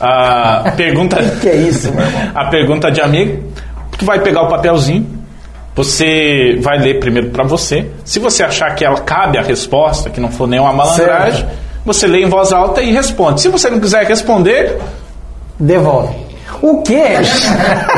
[0.00, 1.16] Ah, pergunta.
[1.40, 2.22] Que é isso, meu irmão?
[2.36, 3.52] A pergunta de amigo.
[3.98, 5.06] Tu vai pegar o papelzinho.
[5.74, 7.90] Você vai ler primeiro para você.
[8.04, 11.63] Se você achar que ela cabe a resposta, que não for nenhuma malandragem, Certo.
[11.84, 13.40] Você lê em voz alta e responde.
[13.40, 14.78] Se você não quiser responder,
[15.58, 16.14] Devolve.
[16.62, 17.04] O quê?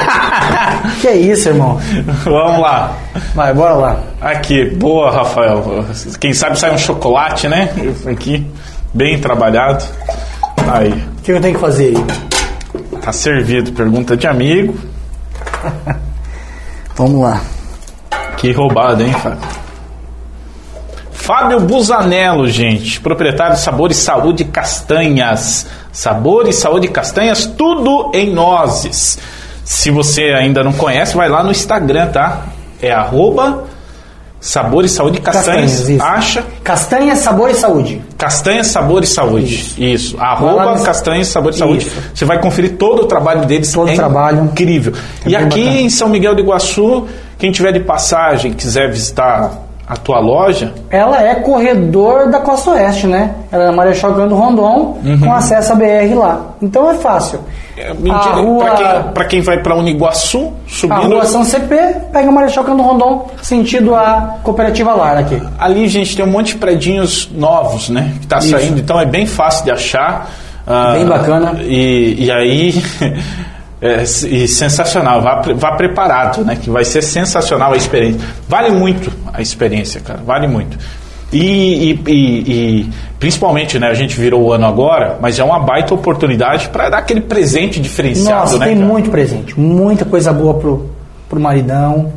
[1.01, 1.81] que é isso, irmão?
[2.25, 2.93] vamos lá.
[3.35, 4.01] Vai, bora lá.
[4.21, 5.85] Aqui, boa, Rafael.
[6.21, 7.71] Quem sabe sai um chocolate, né?
[8.11, 8.47] Aqui,
[8.93, 9.85] bem trabalhado.
[10.71, 12.05] Aí, O que eu tenho que fazer aí?
[13.01, 13.73] tá servido.
[13.73, 14.75] Pergunta de amigo.
[16.97, 17.41] Vamos lá.
[18.37, 19.39] Que roubada, hein, Fábio?
[21.27, 25.67] Fábio Busanello, gente, proprietário de Sabor e Saúde Castanhas.
[25.93, 29.19] Sabor e Saúde Castanhas, tudo em nozes.
[29.65, 32.43] Se você ainda não conhece, vai lá no Instagram, tá?
[32.81, 33.65] É arroba
[34.41, 35.73] Sabor e Saúde Castanhas.
[35.73, 36.05] Castanhas, isso.
[36.05, 38.03] Acha Castanha, sabor e saúde.
[38.17, 39.75] Castanhas, Sabor e Saúde.
[39.79, 40.17] Isso.
[40.21, 41.87] Arroba lá no- Castanhas, Sabor e Saúde.
[41.89, 42.03] Isso.
[42.15, 43.73] Você vai conferir todo o trabalho deles.
[43.73, 44.45] Todo é o trabalho.
[44.45, 44.93] Incrível.
[45.25, 45.81] É e aqui bacana.
[45.81, 51.23] em São Miguel do Iguaçu, quem tiver de passagem, quiser visitar a tua loja, Ela
[51.23, 53.31] é corredor da Costa Oeste, né?
[53.53, 56.41] Ela é Marechal Cândido Rondon, com acesso à BR lá.
[56.61, 57.41] Então é fácil.
[57.77, 61.07] é, me A diga, rua- pra, quem, pra quem vai pra Uniguaçu, A subindo.
[61.15, 61.77] rua São CP,
[62.13, 65.41] pega a Marechal Cândido Rondon, sentido a Cooperativa Lar aqui.
[65.59, 68.13] Ali, gente, tem um monte de predinhos novos, né?
[68.21, 68.51] Que tá Isso.
[68.51, 70.29] saindo, então é bem fácil de achar.
[70.67, 71.61] Ah, Bem bacana.
[71.63, 72.75] E, e aí.
[73.81, 76.57] é, e sensacional, vá, vá preparado, né?
[76.57, 78.21] Que vai ser sensacional a experiência.
[78.49, 80.79] Vale muito a experiência, cara, vale muito.
[81.33, 85.59] E, e, e, e, principalmente, né, a gente virou o ano agora, mas é uma
[85.59, 88.67] baita oportunidade para dar aquele presente diferenciado, Nossa, né?
[88.67, 88.87] tem cara?
[88.87, 90.91] muito presente, muita coisa boa pro,
[91.29, 92.13] pro maridão,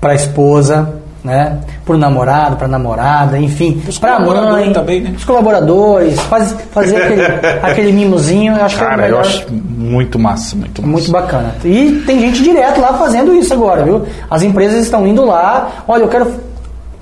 [0.00, 1.58] pra esposa, né?
[1.84, 5.14] Pro namorado, pra namorada, enfim, Os pra colaboradores mãe, também, né?
[5.16, 7.22] os colaboradores, faz, fazer aquele,
[7.62, 9.20] aquele mimozinho, eu acho que é o Cara, eu melhor.
[9.20, 10.92] acho muito massa, muito massa.
[10.92, 11.54] Muito bacana.
[11.64, 14.04] E tem gente direto lá fazendo isso agora, viu?
[14.30, 16.32] As empresas estão indo lá, olha, eu quero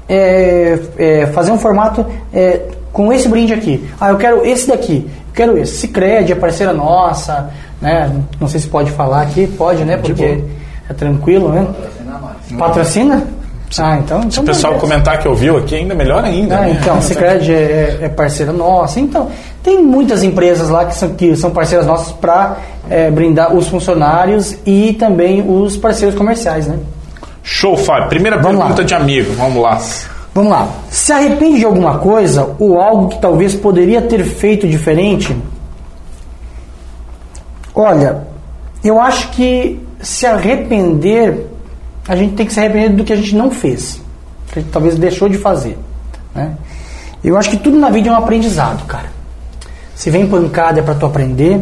[0.08, 2.60] é, é, fazer um formato é,
[2.92, 3.88] com esse brinde aqui.
[4.00, 5.76] Ah, eu quero esse daqui, eu quero esse.
[5.78, 7.48] Cicred é parceira nossa,
[7.80, 8.12] né?
[8.38, 9.96] Não sei se pode falar aqui, pode, né?
[9.96, 10.42] Porque
[10.88, 11.66] é tranquilo, né?
[12.58, 13.22] Patrocina?
[13.78, 14.22] Ah, então.
[14.22, 14.88] Se então o pessoal beleza.
[14.88, 16.56] comentar que ouviu aqui, ainda melhor ainda.
[16.56, 16.78] Ah, né?
[16.80, 18.98] então, Cicred é, é, é parceira nossa.
[18.98, 19.28] Então,
[19.62, 22.56] tem muitas empresas lá que são, que são parceiras nossas para
[23.12, 26.78] brindar os funcionários e também os parceiros comerciais, né?
[27.42, 28.08] Show, Fábio.
[28.08, 28.86] Primeira Vamos pergunta lá.
[28.86, 29.78] de amigo, vamos lá.
[30.34, 30.68] Vamos lá.
[30.88, 35.36] Se arrepende de alguma coisa ou algo que talvez poderia ter feito diferente?
[37.74, 38.22] Olha,
[38.84, 41.46] eu acho que se arrepender,
[42.08, 44.00] a gente tem que se arrepender do que a gente não fez,
[44.52, 45.78] que a gente talvez deixou de fazer.
[46.34, 46.52] Né?
[47.22, 49.10] Eu acho que tudo na vida é um aprendizado, cara.
[49.94, 51.60] Se vem pancada é para tu aprender,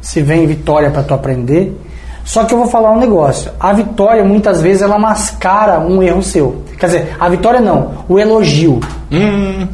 [0.00, 1.76] se vem vitória é para tu aprender.
[2.24, 3.50] Só que eu vou falar um negócio.
[3.58, 6.62] A vitória muitas vezes ela mascara um erro seu.
[6.78, 8.78] Quer dizer, a vitória não, o elogio.
[9.10, 9.66] Hum,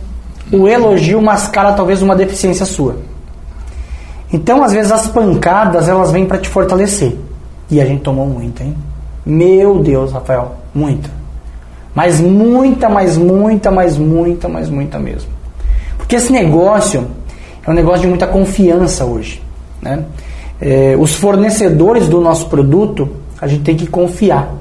[0.52, 2.96] O elogio mascara talvez uma deficiência sua.
[4.32, 7.16] Então, às vezes as pancadas elas vêm para te fortalecer.
[7.70, 8.76] E a gente tomou muita, hein?
[9.26, 11.10] Meu Deus, Rafael, muita.
[11.92, 15.30] Mas muita, mas muita, mas muita, mas muita mesmo.
[15.98, 17.08] Porque esse negócio
[17.66, 19.42] é um negócio de muita confiança hoje.
[19.82, 20.04] Né?
[20.60, 23.08] É, os fornecedores do nosso produto,
[23.40, 24.54] a gente tem que confiar.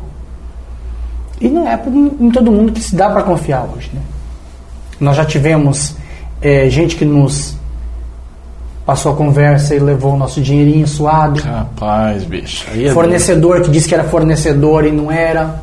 [1.39, 1.80] E não é
[2.19, 3.91] em todo mundo que se dá para confiar hoje.
[3.93, 4.01] Né?
[4.99, 5.95] Nós já tivemos
[6.41, 7.56] é, gente que nos
[8.86, 11.41] passou a conversa e levou o nosso dinheirinho suado.
[11.41, 12.65] rapaz, bicho.
[12.76, 15.56] É Fornecedor que disse que era fornecedor e não era.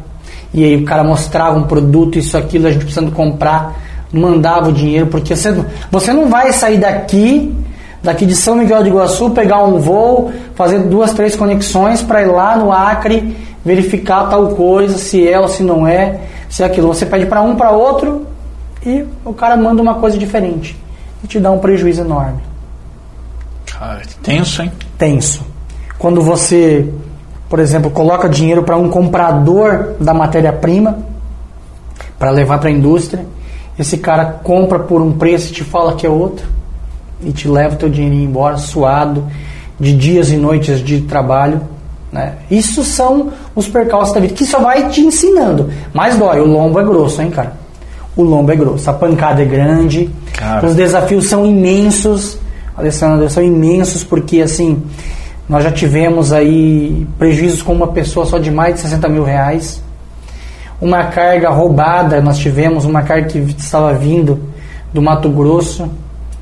[0.53, 3.81] E aí o cara mostrava um produto, isso, aquilo, a gente precisando comprar,
[4.13, 7.55] mandava o dinheiro, porque você, não- você não vai sair daqui,
[8.03, 12.27] daqui de São Miguel de Iguaçu, pegar um voo, fazer duas, três conexões para ir
[12.27, 16.89] lá no Acre, verificar tal coisa, se é ou se não é, se é aquilo.
[16.89, 18.27] Você pede para um, para outro,
[18.85, 20.77] e o cara manda uma coisa diferente.
[21.25, 22.41] E te dá um prejuízo enorme
[24.23, 24.73] tenso, hein?
[24.97, 25.47] tenso.
[25.99, 26.89] Quando você,
[27.49, 30.99] por exemplo, coloca dinheiro para um comprador da matéria-prima
[32.19, 33.25] para levar para a indústria,
[33.79, 36.47] esse cara compra por um preço e te fala que é outro
[37.25, 39.27] e te leva o teu dinheirinho embora suado
[39.79, 41.61] de dias e noites de trabalho.
[42.11, 42.35] Né?
[42.51, 45.71] Isso são os percalços da vida que só vai te ensinando.
[45.95, 47.55] Mas dói, o lombo é grosso, hein, cara?
[48.15, 50.67] O lombo é grosso, a pancada é grande, Cara.
[50.67, 52.39] os desafios são imensos,
[52.77, 54.83] Alessandro, são imensos porque assim
[55.49, 59.83] nós já tivemos aí prejuízos com uma pessoa só de mais de 60 mil reais.
[60.81, 64.41] Uma carga roubada, nós tivemos uma carga que estava vindo
[64.93, 65.89] do Mato Grosso,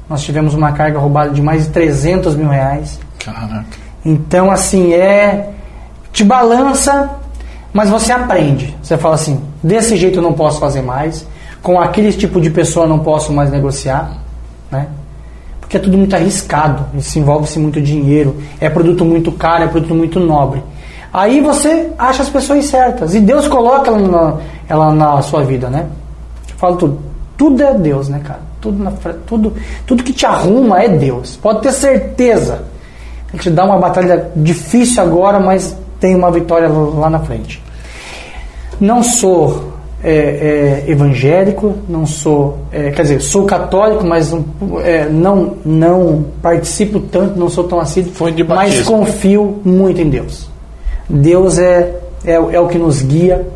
[0.08, 2.98] nós tivemos uma carga roubada de mais de 300 mil reais.
[3.18, 3.64] Caraca.
[4.04, 5.50] Então, assim, é.
[6.12, 7.10] Te balança,
[7.72, 8.76] mas você aprende.
[8.82, 11.26] Você fala assim: desse jeito eu não posso fazer mais,
[11.62, 14.18] com aquele tipo de pessoa eu não posso mais negociar,
[14.70, 14.88] né?
[15.70, 19.94] Porque é tudo muito arriscado, isso envolve-se muito dinheiro, é produto muito caro, é produto
[19.94, 20.60] muito nobre.
[21.12, 24.36] Aí você acha as pessoas certas e Deus coloca ela na,
[24.68, 25.86] ela na sua vida, né?
[26.48, 26.98] Eu falo tudo.
[27.38, 28.40] Tudo é Deus, né, cara?
[28.60, 28.90] Tudo, na,
[29.24, 29.54] tudo,
[29.86, 31.36] tudo que te arruma é Deus.
[31.36, 32.64] Pode ter certeza.
[33.32, 37.62] A gente dá uma batalha difícil agora, mas tem uma vitória lá na frente.
[38.80, 39.69] Não sou
[40.02, 44.44] é, é, evangélico, não sou, é, quer dizer, sou católico, mas não,
[44.82, 50.08] é, não, não participo tanto, não sou tão assíduo, Foi de mas confio muito em
[50.08, 50.48] Deus.
[51.08, 53.46] Deus é, é, é o que nos guia,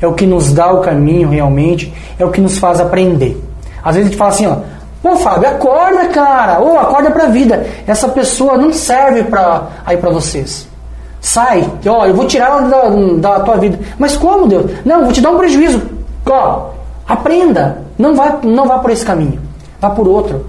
[0.00, 3.40] é o que nos dá o caminho realmente, é o que nos faz aprender.
[3.82, 4.56] Às vezes a gente fala assim, ó,
[5.02, 7.66] pô Fábio, acorda cara, ou acorda pra vida.
[7.86, 10.66] Essa pessoa não serve pra, aí pra vocês.
[11.24, 13.78] Sai, ó, eu vou tirar da, da tua vida.
[13.98, 14.70] Mas como, Deus?
[14.84, 15.80] Não, vou te dar um prejuízo.
[16.26, 16.66] Ó,
[17.08, 17.82] aprenda.
[17.98, 19.40] Não vá, não vá por esse caminho.
[19.80, 20.44] Vá por outro.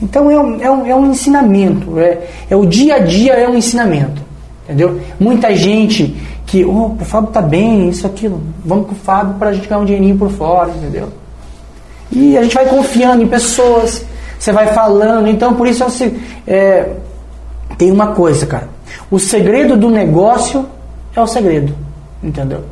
[0.00, 1.98] Então é um, é um, é um ensinamento.
[1.98, 4.22] É, é o dia a dia é um ensinamento.
[4.62, 5.00] Entendeu?
[5.18, 8.40] Muita gente que, oh, o Fábio tá bem, isso, aquilo.
[8.64, 11.08] Vamos com o Fábio pra gente ganhar um dinheirinho por fora, entendeu?
[12.12, 14.04] E a gente vai confiando em pessoas,
[14.38, 15.26] você vai falando.
[15.26, 16.88] Então, por isso, assim, é,
[17.76, 18.77] tem uma coisa, cara.
[19.10, 20.66] O segredo do negócio
[21.14, 21.74] é o segredo,
[22.22, 22.64] entendeu?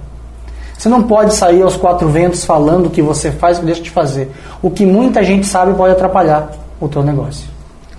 [0.76, 3.90] Você não pode sair aos quatro ventos falando o que você faz e deixa de
[3.90, 4.30] fazer.
[4.60, 7.48] O que muita gente sabe pode atrapalhar o teu negócio.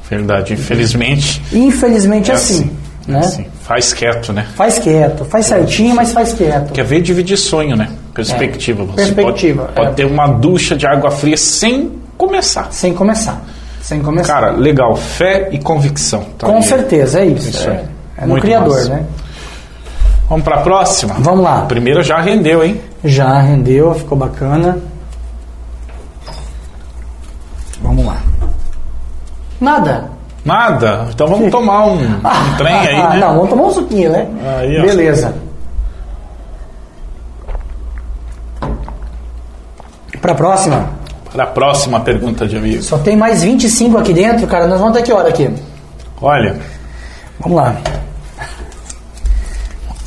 [0.10, 1.42] Verdade, infelizmente.
[1.52, 2.64] Infelizmente é, assim.
[2.64, 3.18] assim, né?
[3.18, 3.46] é assim.
[3.62, 4.48] Faz quieto, né?
[4.56, 6.72] Faz quieto, faz certinho, mas faz quieto.
[6.72, 7.90] Quer ver dividir sonho, né?
[8.14, 8.84] Perspectiva.
[8.86, 9.94] Você Perspectiva, Pode, pode é.
[9.94, 12.72] ter uma ducha de água fria sem começar.
[12.72, 13.44] Sem começar.
[13.82, 14.34] Sem começar.
[14.34, 14.96] Cara, legal.
[14.96, 16.26] Fé e convicção.
[16.38, 16.64] Tá Com aí.
[16.64, 17.50] certeza, é isso.
[17.50, 17.84] Isso é.
[18.18, 18.90] É no Muito Criador, massa.
[18.90, 19.06] né?
[20.30, 21.16] Vamos para a próxima?
[21.20, 21.60] Vamos lá.
[21.60, 22.82] A primeira já rendeu, hein?
[23.04, 24.78] Já rendeu, ficou bacana.
[27.82, 28.18] Vamos lá.
[29.62, 30.10] Nada.
[30.44, 31.08] Nada?
[31.14, 32.20] Então vamos tomar um, um
[32.58, 33.20] trem aí, Ah, né?
[33.20, 34.28] Não, vamos tomar um suquinho, né?
[34.60, 34.82] Aí, ó.
[34.82, 35.34] Beleza.
[40.22, 40.90] Para a próxima.
[41.32, 42.82] Para a próxima pergunta de amigo.
[42.82, 44.68] Só tem mais 25 aqui dentro, cara.
[44.68, 45.50] Nós vamos até que hora aqui?
[46.22, 46.58] Olha,
[47.40, 47.76] Vamos lá.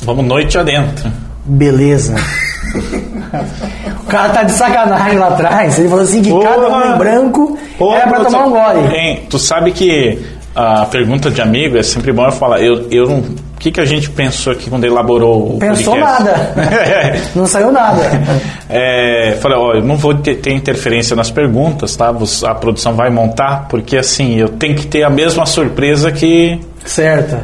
[0.01, 1.11] Vamos noite adentro.
[1.45, 2.15] Beleza.
[4.01, 5.79] o cara tá de sacanagem lá atrás.
[5.79, 8.95] Ele falou assim que cada um em branco Ô, era pra tomar um gole.
[8.95, 10.19] Hein, tu sabe que
[10.55, 12.61] a pergunta de amigo é sempre bom eu falar.
[12.61, 13.19] Eu, eu não.
[13.19, 16.23] O que, que a gente pensou aqui quando elaborou o Pensou podcast?
[16.23, 17.21] nada.
[17.35, 18.01] Não saiu nada.
[18.73, 22.15] É, falei, ó, eu não vou ter, ter interferência nas perguntas, tá?
[22.47, 26.57] A produção vai montar, porque assim, eu tenho que ter a mesma surpresa que.
[26.85, 27.37] Certo.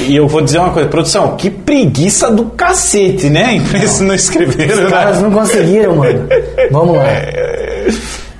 [0.00, 3.56] E eu vou dizer uma coisa, produção, que preguiça do cacete, né?
[3.74, 5.22] Eles não escreveram, Os caras né?
[5.22, 6.28] não conseguiram, mano.
[6.70, 7.04] Vamos lá.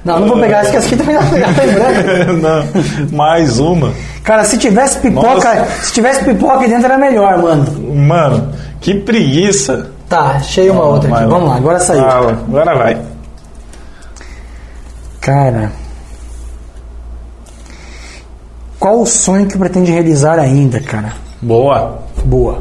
[0.05, 1.21] Não, não vou pegar essa aqui também já
[1.53, 2.33] tá em branco.
[2.41, 3.93] Não, mais uma.
[4.25, 5.67] Cara, se tivesse pipoca, Nossa.
[5.83, 7.95] se tivesse pipoca dentro era melhor, mano.
[7.95, 9.91] Mano, que preguiça.
[10.09, 11.27] Tá, achei uma outra aqui.
[11.27, 12.03] Vamos lá, agora saiu.
[12.03, 12.99] Fala, agora vai.
[15.21, 15.71] Cara.
[18.81, 21.13] Qual o sonho que pretende realizar ainda, cara?
[21.43, 21.99] Boa.
[22.25, 22.59] Boa.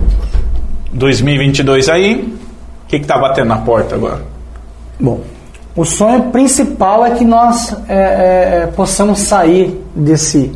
[0.92, 2.38] 2022 aí.
[2.84, 4.22] O que, que tá batendo na porta agora?
[5.00, 5.22] Bom,
[5.76, 10.52] o sonho principal é que nós é, é, é, possamos sair desse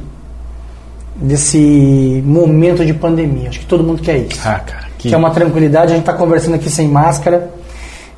[1.16, 3.47] desse momento de pandemia.
[3.47, 4.41] Acho que todo mundo quer isso.
[4.43, 4.88] Ah, cara.
[4.97, 5.93] Que, Que é uma tranquilidade.
[5.93, 7.49] A gente está conversando aqui sem máscara.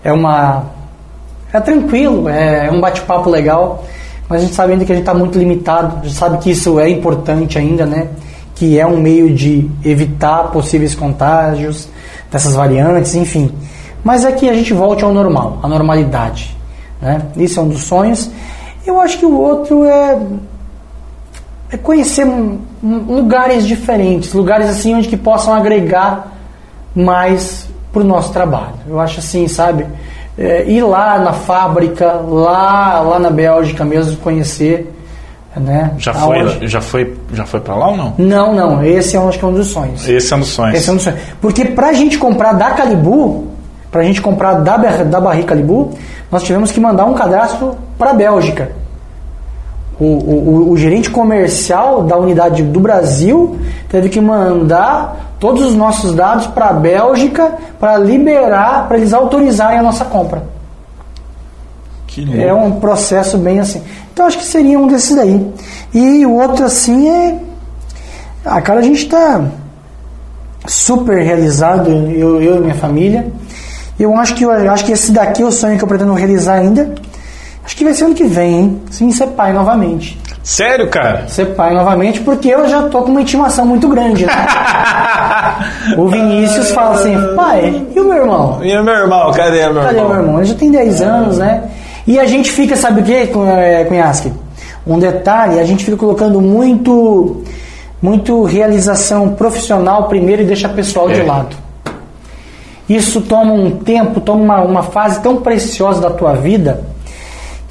[0.03, 0.63] É uma
[1.53, 3.85] é tranquilo, é, é um bate-papo legal.
[4.27, 5.97] Mas a gente sabe ainda que a gente está muito limitado.
[5.99, 8.07] A gente sabe que isso é importante ainda, né?
[8.55, 11.87] Que é um meio de evitar possíveis contágios
[12.31, 13.51] dessas variantes, enfim.
[14.03, 16.55] Mas é que a gente volte ao normal, à normalidade.
[17.01, 17.21] Né?
[17.37, 18.29] Isso é um dos sonhos.
[18.85, 20.19] Eu acho que o outro é,
[21.71, 22.25] é conhecer
[22.83, 26.31] lugares diferentes, lugares assim onde que possam agregar
[26.95, 28.75] mais para o nosso trabalho.
[28.87, 29.85] Eu acho assim, sabe?
[30.37, 34.91] É, ir lá na fábrica, lá, lá na Bélgica mesmo, conhecer.
[35.55, 35.91] Né?
[35.97, 38.13] já, Aonde- foi, já foi já foi pra lá ou não?
[38.17, 38.83] Não, não.
[38.83, 40.05] Esse eu acho que é um dos sonhos.
[40.05, 40.75] Esse é um dos sonhos.
[40.77, 41.19] Esse é um dos sonhos.
[41.39, 43.47] Porque pra gente comprar da Calibu,
[43.89, 45.91] pra gente comprar da, da Barri Calibu,
[46.29, 48.69] nós tivemos que mandar um cadastro pra Bélgica.
[49.99, 56.13] O, o, o- gerente comercial da unidade do Brasil teve que mandar todos os nossos
[56.13, 60.43] dados para a Bélgica para liberar, para eles autorizarem a nossa compra.
[62.07, 62.41] Que.
[62.41, 63.81] É um processo bem assim.
[64.13, 65.49] Então acho que seria um desses daí.
[65.93, 67.37] E o outro assim é.
[68.43, 69.43] Ah, cara, a gente está
[70.67, 73.27] super realizado, eu, eu e minha família.
[73.99, 76.55] Eu acho que eu acho que esse daqui é o sonho que eu pretendo realizar
[76.55, 76.93] ainda.
[77.65, 78.81] Acho que vai ser ano que vem, hein?
[78.91, 80.19] Sim, ser pai novamente.
[80.43, 81.27] Sério, cara?
[81.27, 84.33] Ser pai novamente, porque eu já tô com uma intimação muito grande, né?
[85.97, 88.59] o Vinícius fala assim, pai, e o meu irmão?
[88.63, 89.31] E o meu irmão?
[89.31, 90.09] Cadê meu Cadê irmão?
[90.09, 90.37] meu irmão?
[90.37, 91.63] Ele já tem 10 anos, né?
[92.05, 93.27] E a gente fica, sabe o que,
[93.87, 94.31] Cunhasque?
[94.85, 97.41] Um detalhe, a gente fica colocando muito,
[97.99, 101.23] muito realização profissional primeiro e deixa pessoal de É.
[101.23, 101.55] lado.
[102.87, 106.81] Isso toma um tempo, toma uma, uma fase tão preciosa da tua vida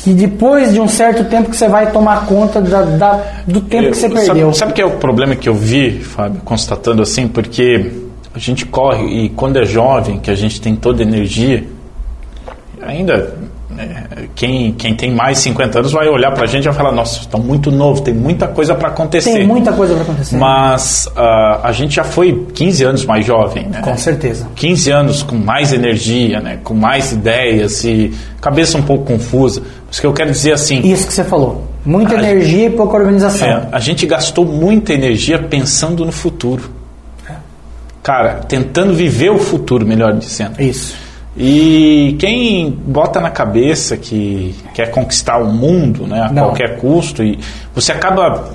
[0.05, 3.91] que depois de um certo tempo que você vai tomar conta da, da- do tempo
[3.91, 4.35] que você Eu- perdeu.
[4.53, 7.27] Sabe, sabe que é o problema que eu vi, Fábio, constatando assim?
[7.27, 7.91] Porque
[8.35, 11.65] a gente corre e quando é jovem, que a gente tem toda a energia,
[12.87, 13.35] ainda
[14.35, 17.39] quem, quem tem mais 50 anos vai olhar pra gente e vai falar: Nossa, está
[17.39, 19.33] muito novo, tem muita coisa para acontecer.
[19.33, 20.37] Tem muita coisa para acontecer.
[20.37, 23.81] Mas ah, a gente já foi 15 anos mais jovem, né?
[23.81, 24.47] Com certeza.
[24.55, 26.59] 15 anos com mais energia, né?
[26.63, 29.63] com mais ideias e cabeça um pouco confusa.
[29.87, 31.65] Mas o que eu quero dizer assim, Isso que você falou.
[31.85, 33.47] Muita A- energia e pouca organização.
[33.47, 36.71] é, a gente gastou muita energia pensando no futuro.
[38.03, 40.61] Cara, tentando viver o futuro, melhor dizendo.
[40.61, 40.95] Isso.
[41.37, 46.45] E quem bota na cabeça que quer conquistar o mundo né, a Não.
[46.45, 47.39] qualquer custo, e
[47.75, 48.51] você acaba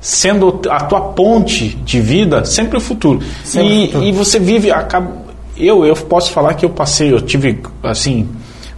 [0.00, 3.20] sendo a tua ponte de vida sempre o futuro.
[3.44, 4.04] Sempre e, o futuro.
[4.04, 4.70] e você vive.
[4.70, 5.12] Acaba,
[5.56, 8.28] eu, eu posso falar que eu passei, eu tive, assim,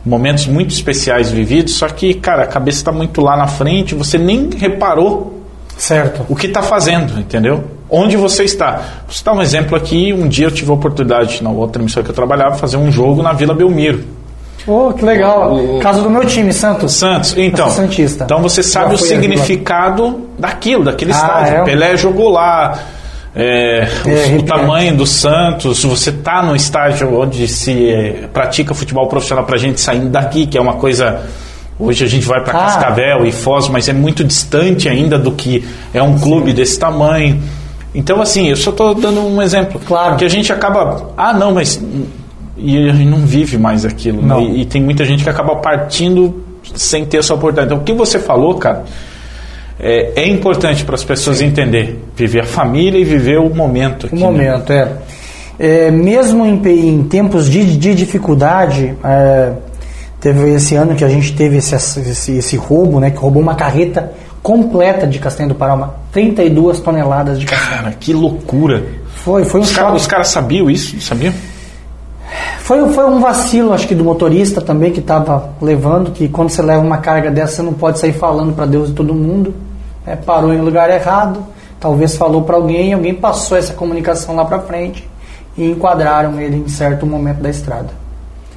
[0.05, 4.19] momentos muito especiais vividos, só que, cara, a cabeça está muito lá na frente, você
[4.19, 5.41] nem reparou
[5.79, 6.27] Certo.
[6.29, 7.65] o que está fazendo, entendeu?
[7.95, 8.81] Onde você está.
[9.07, 12.11] Vou citar um exemplo aqui, um dia eu tive a oportunidade, na outra emissora que
[12.11, 14.03] eu trabalhava, fazer um jogo na Vila Belmiro.
[14.67, 15.57] Oh, que legal.
[15.83, 16.93] Caso do meu time, Santos.
[16.95, 17.69] Santos, então.
[17.71, 18.25] Santista.
[18.25, 21.55] Então você sabe o significado daquilo, daquele Ah, estádio.
[21.57, 21.65] é?
[21.65, 22.79] Pelé jogou lá.
[23.35, 23.89] é,
[24.35, 29.45] o- o, tamanho do Santos, você está no estádio onde se eh, pratica futebol profissional
[29.47, 31.23] para gente saindo daqui, que é uma coisa.
[31.79, 32.63] Hoje a gente vai para Ah.
[32.65, 37.41] Cascavel e Foz, mas é muito distante ainda do que é um clube desse tamanho.
[37.95, 39.81] Então, assim, eu só estou dando um exemplo.
[39.87, 40.17] Claro.
[40.17, 41.11] Que a gente acaba.
[41.17, 41.83] Ah, não, mas.
[42.57, 44.23] E a gente não vive mais aquilo.
[44.23, 44.41] né?
[44.41, 46.43] E, e tem muita gente que acaba partindo
[46.75, 47.67] sem ter essa oportunidade.
[47.67, 48.85] Então, o que você falou, cara,
[49.81, 52.03] é, é importante para as pessoas entender.
[52.17, 54.07] Viver a família e viver o momento.
[54.07, 54.25] Aqui, O né?
[54.25, 54.93] momento, é.
[55.59, 59.53] É, mesmo em, em tempos de, de dificuldade, é,
[60.21, 63.55] teve esse ano que a gente teve esse, esse, esse roubo, né, que roubou uma
[63.55, 64.13] carreta
[64.43, 67.77] completa de castanha do Pará, uma 32 toneladas de castanha.
[67.83, 68.85] Cara, que loucura.
[69.15, 71.01] Foi, foi um Os caras caras sabiam isso?
[71.01, 71.33] Sabiam?
[72.59, 76.63] Foi, foi um vacilo, acho que do motorista também que estava levando, que quando você
[76.63, 79.55] leva uma carga dessa, você não pode sair falando para Deus e todo mundo.
[80.07, 80.17] né?
[80.17, 81.45] Parou em lugar errado,
[81.79, 85.07] talvez falou para alguém, alguém passou essa comunicação lá para frente
[85.57, 87.91] e enquadraram ele em certo momento da estrada.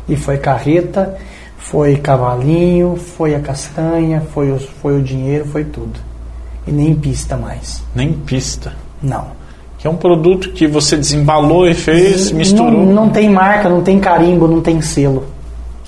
[0.08, 1.18] E foi carreta,
[1.70, 6.00] foi cavalinho, foi a castanha, foi o, foi o dinheiro, foi tudo.
[6.68, 7.82] E nem pista mais.
[7.96, 8.74] Nem pista.
[9.02, 9.28] Não.
[9.78, 12.72] Que é um produto que você desembalou e fez, misturou.
[12.86, 15.26] Não, não tem marca, não tem carimbo, não tem selo,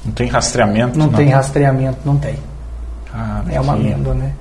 [0.06, 0.98] Não tem rastreamento.
[0.98, 2.36] não tem rastreamento, não tem.
[3.12, 4.32] Cara, É uma que- lenda, né?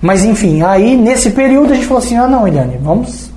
[0.00, 3.30] Mas enfim, aí nesse período a gente falou assim, ah não, Eliane, vamos,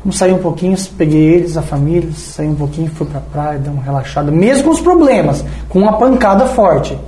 [0.00, 3.72] vamos sair um pouquinho, peguei eles, a família, saí um pouquinho, fui pra praia, dei
[3.72, 6.98] uma relaxada, mesmo com os problemas, com uma pancada forte,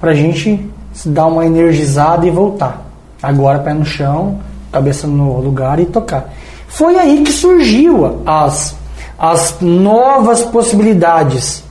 [0.00, 2.84] pra gente se dar uma energizada e voltar.
[3.22, 4.38] Agora pé no chão,
[4.72, 6.32] cabeça no lugar e tocar.
[6.68, 8.76] Foi aí que surgiu as,
[9.18, 11.64] as novas possibilidades.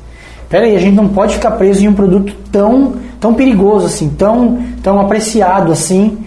[0.49, 4.09] Pera aí, a gente não pode ficar preso em um produto tão, tão perigoso assim,
[4.09, 6.17] tão, tão apreciado assim.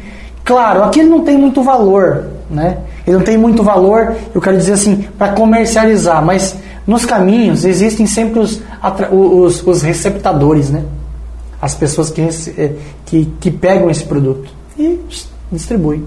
[0.45, 2.79] Claro, aqui ele não tem muito valor, né?
[3.09, 6.55] Ele não tem muito valor, eu quero dizer assim, para comercializar, mas
[6.87, 8.61] nos caminhos existem sempre os,
[9.11, 10.85] os, os receptadores, né?
[11.61, 12.73] As pessoas que, eh,
[13.07, 15.01] que, que pegam esse produto e
[15.51, 16.05] distribuem.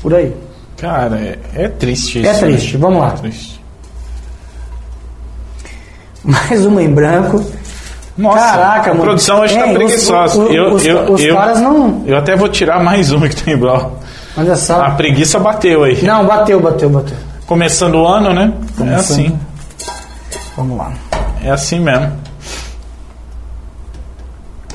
[0.00, 0.34] Por aí.
[0.78, 2.26] Cara, é, é triste isso.
[2.28, 2.80] É triste, né?
[2.80, 3.08] vamos lá.
[3.08, 3.60] É triste.
[6.24, 7.44] Mais uma em branco.
[8.16, 9.04] Nossa, Caraca, a mano.
[9.04, 10.40] produção hoje É, os- preguiçosa.
[10.42, 13.36] os- eu, os- eu, os eu, caras não- Eu até vou tirar mais uma que
[13.44, 14.00] tem igual.
[14.38, 14.80] Olha só.
[14.82, 16.00] A preguiça bateu aí.
[16.04, 17.16] Não, bateu, bateu, bateu.
[17.44, 18.52] Começando o ano, né?
[18.54, 18.98] É Começando.
[18.98, 19.38] assim.
[20.56, 20.92] Vamos lá.
[21.42, 22.12] É assim mesmo.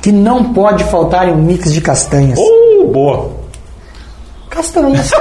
[0.01, 2.37] Que não pode faltar em um mix de castanhas.
[2.37, 3.31] Uh, boa.
[4.49, 5.11] Castanhas.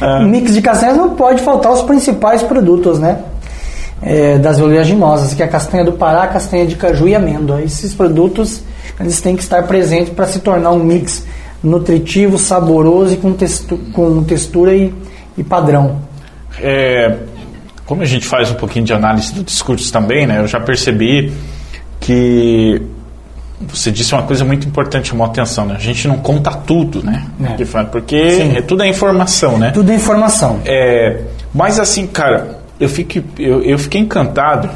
[0.00, 3.18] Um mix de castanhas não pode faltar os principais produtos, né?
[4.00, 7.62] É, das oleaginosas, que é a castanha do Pará, a castanha de caju e amêndoa.
[7.62, 8.62] Esses produtos
[8.98, 11.24] eles têm que estar presentes para se tornar um mix
[11.62, 14.92] nutritivo, saboroso e com, textu com textura e,
[15.36, 16.00] e padrão.
[16.58, 17.16] É,
[17.86, 20.40] como a gente faz um pouquinho de análise do discurso também, né?
[20.40, 21.32] Eu já percebi
[21.98, 22.80] que
[23.60, 25.74] você disse uma coisa muito importante, chamou atenção, né?
[25.76, 27.26] A gente não conta tudo, né?
[27.42, 27.84] É.
[27.84, 28.56] Porque Sim.
[28.56, 29.70] é, tudo é informação, né?
[29.70, 30.60] Tudo é informação.
[30.64, 34.70] É, mas assim, cara, eu, fico, eu, eu fiquei encantado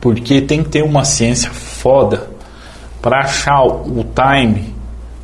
[0.00, 2.28] porque tem que ter uma ciência foda
[3.00, 4.73] para achar o time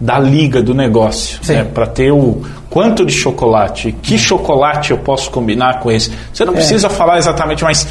[0.01, 1.55] da liga do negócio, Sim.
[1.55, 1.65] né?
[1.65, 2.41] para ter o
[2.71, 6.11] quanto de chocolate, que chocolate eu posso combinar com esse.
[6.33, 7.87] Você não precisa falar exatamente, mas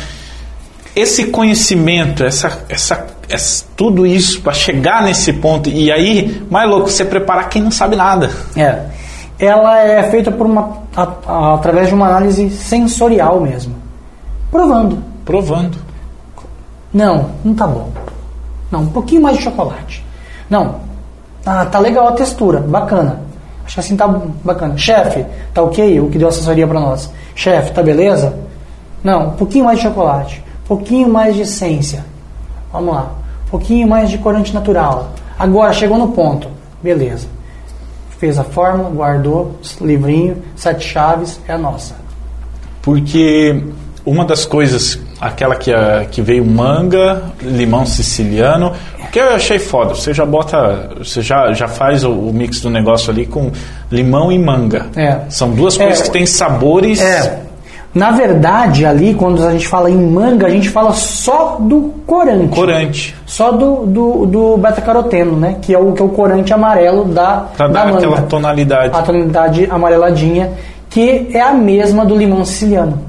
[0.95, 6.89] esse conhecimento, essa, essa, essa- tudo isso para chegar nesse ponto e aí, mais louco,
[6.89, 8.32] você preparar quem não sabe nada.
[8.55, 8.86] É.
[9.38, 13.76] Ela é feita por uma, a- a- através de uma análise sensorial mesmo.
[14.51, 15.03] Provando.
[15.24, 15.78] Provando.
[16.91, 17.91] Não, não tá bom.
[18.72, 20.03] Não, um pouquinho mais de chocolate.
[20.49, 20.88] Não.
[21.45, 23.21] Ah, tá legal a textura, bacana.
[23.65, 24.07] Acho que assim tá
[24.43, 24.77] bacana.
[24.77, 25.99] Chefe, tá ok?
[25.99, 27.11] O que deu assessoria pra nós.
[27.35, 28.37] Chefe, tá beleza?
[29.03, 30.43] Não, um pouquinho mais de chocolate.
[30.63, 32.05] Um pouquinho mais de essência.
[32.71, 33.11] Vamos lá.
[33.47, 35.11] Um pouquinho mais de corante natural.
[35.37, 36.49] Agora, chegou no ponto.
[36.81, 37.27] Beleza.
[38.17, 41.95] Fez a fórmula, guardou, livrinho, sete chaves, é a nossa.
[42.81, 43.63] Porque
[44.10, 49.60] uma das coisas, aquela que, a- que veio manga, limão siciliano, o que eu achei
[49.60, 53.51] foda, você já bota, você já, já faz o, o mix do negócio ali com
[53.91, 54.88] limão e manga.
[54.95, 55.20] É.
[55.30, 57.01] São duas É, coisas que têm sabores.
[57.01, 57.39] É.
[57.91, 62.53] Na verdade, ali, quando a gente fala em manga, a gente fala só do corante.
[62.55, 63.16] Corante.
[63.26, 65.55] Só do, do, do beta-caroteno, né?
[65.60, 67.97] Que é o, que é o corante amarelo da, Pra da dar manga.
[67.97, 68.95] aquela tonalidade.
[68.95, 70.51] A tonalidade amareladinha,
[70.88, 73.09] que é a mesma do limão siciliano.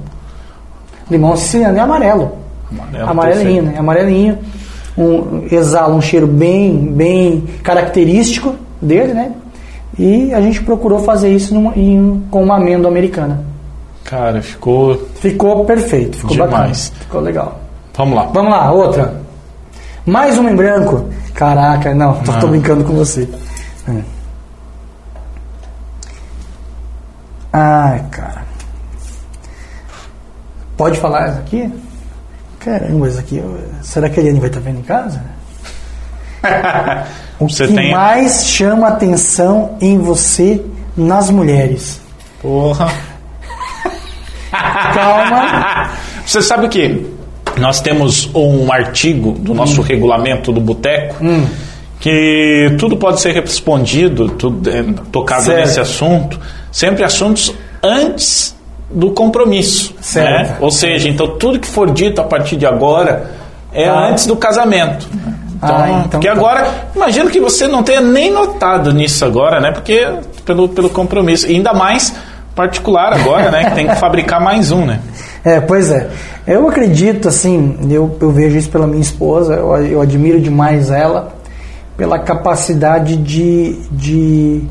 [1.11, 2.33] Limão siciliano é amarelo.
[2.73, 3.75] Amarelo, Amarelinho, né?
[3.79, 4.39] Amarelinho.
[4.97, 9.33] Um, exala um cheiro bem, bem característico dele, né?
[9.99, 13.43] E a gente procurou fazer isso em- com uma amêndoa americana.
[14.05, 15.01] Cara, ficou.
[15.17, 16.51] Ficou perfeito, ficou Demais.
[16.51, 16.75] bacana.
[16.75, 17.61] Ficou legal.
[17.97, 18.23] Vamos lá.
[18.33, 19.21] Vamos lá, outra.
[20.07, 21.05] Mais uma em branco.
[21.35, 22.51] Caraca, não, tô, tô Ah.
[22.51, 23.29] brincando com você.
[23.89, 24.01] Hum.
[27.53, 28.40] Ai, cara.
[30.81, 31.71] Pode falar isso aqui?
[32.59, 33.43] Caramba, isso aqui.
[33.83, 35.23] Será que a Eliane vai estar vendo em casa?
[37.39, 37.91] O Você que tem.
[37.91, 40.63] mais chama atenção em você
[40.97, 42.01] nas mulheres?
[42.43, 42.91] Porra.
[44.51, 45.91] Calma.
[46.27, 47.07] Você sabe que
[47.59, 49.55] nós temos um artigo do Hum.
[49.55, 51.17] nosso regulamento do Boteco
[51.99, 55.59] que tudo pode ser respondido, tudo é, tocado Certo.
[55.61, 56.41] nesse assunto,
[56.73, 57.53] sempre assuntos
[57.83, 58.55] antes
[58.91, 59.95] do compromisso.
[60.01, 60.49] Certo.
[60.51, 60.57] né?
[60.61, 63.31] Ou seja, então tudo que for dito a partir de agora
[63.73, 64.09] é Ah.
[64.11, 65.07] antes do casamento.
[65.57, 66.33] Então, Ah, então porque tá.
[66.33, 66.67] agora,
[66.97, 69.71] imagino que você não tenha nem notado nisso agora, né?
[69.73, 70.09] Porque
[70.45, 71.47] pelo, pelo compromisso.
[71.47, 72.15] E ainda mais
[72.55, 73.65] particular agora, né?
[73.67, 75.01] Que tem que fabricar mais um, né?
[75.45, 76.09] É, pois é.
[76.47, 81.35] Eu acredito, assim, eu, eu vejo isso pela minha esposa, eu, eu admiro demais ela,
[81.97, 84.63] pela capacidade de, de,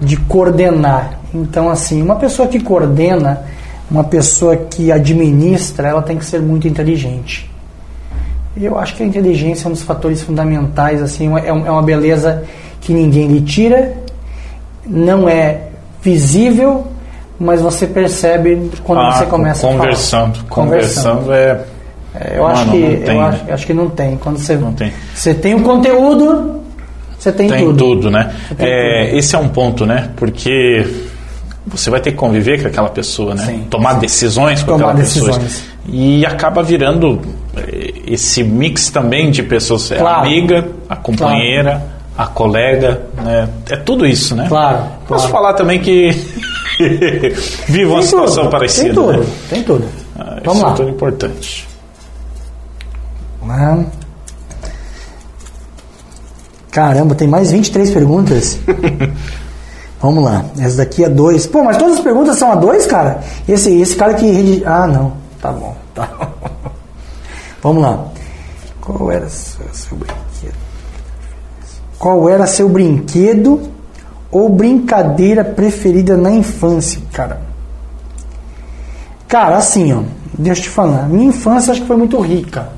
[0.00, 1.18] de coordenar.
[1.32, 3.42] Então, assim, uma pessoa que coordena,
[3.90, 7.50] uma pessoa que administra, ela tem que ser muito inteligente.
[8.56, 11.82] Eu acho que a inteligência é um dos fatores fundamentais, assim, é um- é uma
[11.82, 12.44] beleza
[12.80, 13.92] que ninguém lhe tira,
[14.86, 15.62] não é
[16.02, 16.86] visível,
[17.38, 20.34] mas você percebe quando Ah, você começa a conversando.
[20.36, 20.48] falar.
[20.48, 21.60] Conversando é.
[22.12, 23.28] É, eu acho Mano, que não tem, eu né?
[23.28, 24.16] acho, acho que não tem.
[24.16, 24.92] Quando você Não tem.
[25.14, 26.60] você tem o conteúdo,
[27.16, 27.78] você tem, Tem tudo.
[27.78, 28.34] tudo, né?
[28.58, 30.10] tem É, esse é um ponto, né?
[30.16, 30.84] Porque
[31.70, 33.44] você vai ter que conviver com aquela pessoa, né?
[33.46, 33.66] Sim.
[33.70, 35.38] Tomar decisões com Tomar aquela pessoa.
[35.38, 35.64] decisões.
[35.88, 37.20] E acaba virando
[37.56, 39.90] eh, esse mix também de pessoas.
[39.92, 40.18] É Claro.
[40.18, 41.82] A amiga, a companheira,
[42.16, 43.48] a colega, né?
[43.68, 44.46] É tudo isso, né?
[44.48, 45.32] Claro, Posso claro.
[45.32, 46.10] falar também que
[47.68, 48.84] vivo uma situação tudo, parecida.
[48.86, 49.26] Tem tudo, né?
[49.48, 49.84] tem tudo.
[50.18, 50.72] Ah, Vamos isso lá.
[50.72, 51.68] é tudo importante.
[53.48, 53.84] Ah.
[56.70, 58.58] Caramba, tem mais 23 perguntas.
[60.00, 61.46] Vamos lá, essa daqui é dois.
[61.46, 63.20] Pô, mas todas as perguntas são a dois, cara?
[63.46, 64.62] Esse, esse cara que.
[64.64, 65.12] Ah, não.
[65.40, 66.08] Tá bom, tá.
[67.62, 68.06] Vamos lá.
[68.80, 70.54] Qual era seu, brinquedo?
[71.98, 73.60] Qual era seu brinquedo
[74.30, 77.42] ou brincadeira preferida na infância, cara?
[79.28, 80.02] Cara, assim, ó,
[80.36, 81.08] deixa eu te falar.
[81.08, 82.70] Minha infância acho que foi muito rica.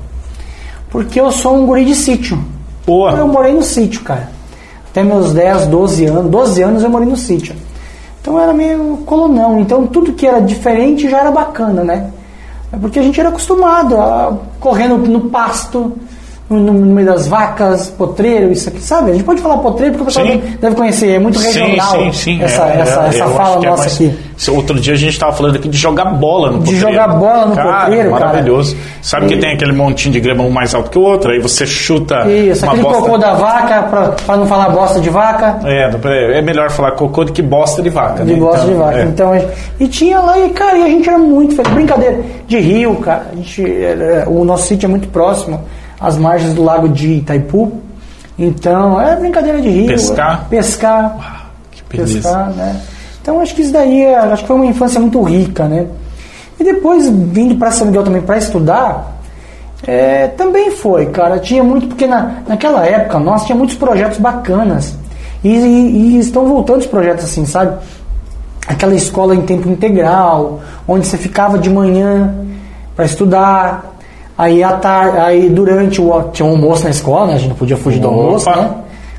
[0.89, 2.37] Porque eu sou um guri de sítio.
[2.37, 2.43] Eu
[2.85, 3.25] Boa.
[3.25, 4.29] morei no sítio, cara.
[4.93, 6.29] Até meus 10, 12 anos.
[6.29, 7.55] 12 anos eu morei no sítio.
[8.21, 9.59] Então era meio colonão.
[9.59, 12.11] Então tudo que era diferente já era bacana, né?
[12.71, 15.93] É porque a gente era acostumado a correr no, no pasto,
[16.59, 19.11] no, meio das vacas, potreiro, isso aqui, sabe?
[19.11, 20.41] A gente pode falar potreiro porque o pessoal Sim.
[20.59, 23.69] deve- conhecer, é muito regional Sim, sim, essa, É, essa, é, essa fala que é
[23.69, 24.13] nossa mais- aqui.
[24.51, 26.89] Outro dia a gente estava falando aqui de jogar bola no De potreiro.
[26.89, 28.25] jogar bola no cara, potreiro, cara.
[28.25, 28.75] maravilhoso.
[29.01, 31.39] Sabe que E- tem aquele montinho de grama um mais alto que o outro, aí
[31.39, 33.01] você chuta Isso, uma aquele bosta.
[33.03, 33.83] cocô da vaca,
[34.25, 35.59] pra não falar bosta de vaca.
[35.63, 35.89] É,
[36.39, 38.23] é melhor falar cocô do que bosta de vaca.
[38.25, 38.39] De né?
[38.39, 38.97] bosta Então, de vaca.
[38.99, 39.03] é.
[39.03, 39.47] Então, gente-
[39.79, 41.71] e tinha lá, e cara, e a gente era muito feliz.
[41.73, 43.27] Brincadeira de rio, cara.
[43.31, 45.61] A gente, era- o nosso sítio é muito próximo
[46.03, 47.71] às margens do lago de Itaipu.
[48.37, 49.87] Então, é brincadeira de rio.
[49.87, 50.45] Pescar?
[50.49, 51.47] Pescar.
[51.71, 52.15] Que beleza.
[52.15, 52.81] pescar, né?
[53.21, 55.87] Então, acho que isso daí, é- acho que foi uma infância muito rica, né?
[56.59, 59.13] E depois, vindo para São Miguel também para estudar,
[59.87, 61.39] é, também foi, cara.
[61.39, 64.95] Tinha muito, porque na, naquela época, nós tinha muitos projetos bacanas.
[65.43, 67.77] E, e- e estão voltando os projetos assim, sabe?
[68.67, 72.33] Aquela escola em tempo integral, onde você ficava de manhã
[72.95, 73.92] para estudar,
[74.37, 77.33] aí à tarde, aí durante o tinha um almoço na escola, né?
[77.35, 78.17] A gente não podia fugir do Opa!
[78.23, 78.71] almoço, né?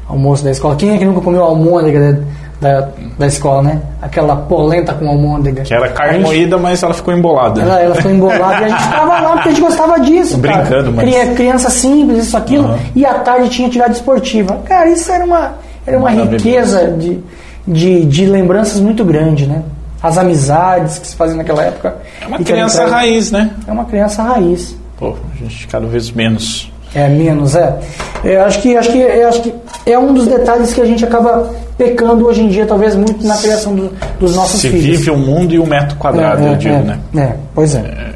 [0.08, 0.76] Almoço da escola.
[0.76, 2.22] Quem é que nunca comeu almôndega
[2.60, 2.88] da, da,
[3.18, 3.80] da escola, né?
[4.02, 5.62] Aquela polenta com almôndega.
[5.62, 7.60] Que era carne gente- moída, mas ela ficou embolada.
[7.62, 10.38] ela, ela ficou embolada e a gente tava lá porque a gente gostava disso.
[10.40, 10.58] cara.
[10.62, 12.64] Brincando, mas- Cria- Criança simples, isso, aquilo.
[12.66, 12.78] Aham.
[12.94, 14.58] E à tarde tinha atividade esportiva.
[14.66, 15.52] Cara, isso era uma,
[15.86, 17.18] era uma riqueza de,
[17.66, 19.62] de, de lembranças muito grande, né?
[20.02, 21.96] As amizades que se faziam naquela época.
[22.20, 23.50] É uma criança raiz, né?
[23.66, 24.76] É uma criança raiz.
[24.98, 26.70] Pô, a gente cada vez menos.
[26.94, 27.76] É menos, é.
[28.22, 29.52] Eu acho que, acho que, eu acho que
[29.84, 33.36] é um dos detalhes que a gente acaba pecando hoje em dia, talvez muito na
[33.36, 33.90] criação do-
[34.20, 34.84] dos nossos Se filhos.
[34.84, 36.98] vive o mundo e o metro quadrado, é, eu digo, é, né?
[37.16, 38.14] É, pois é.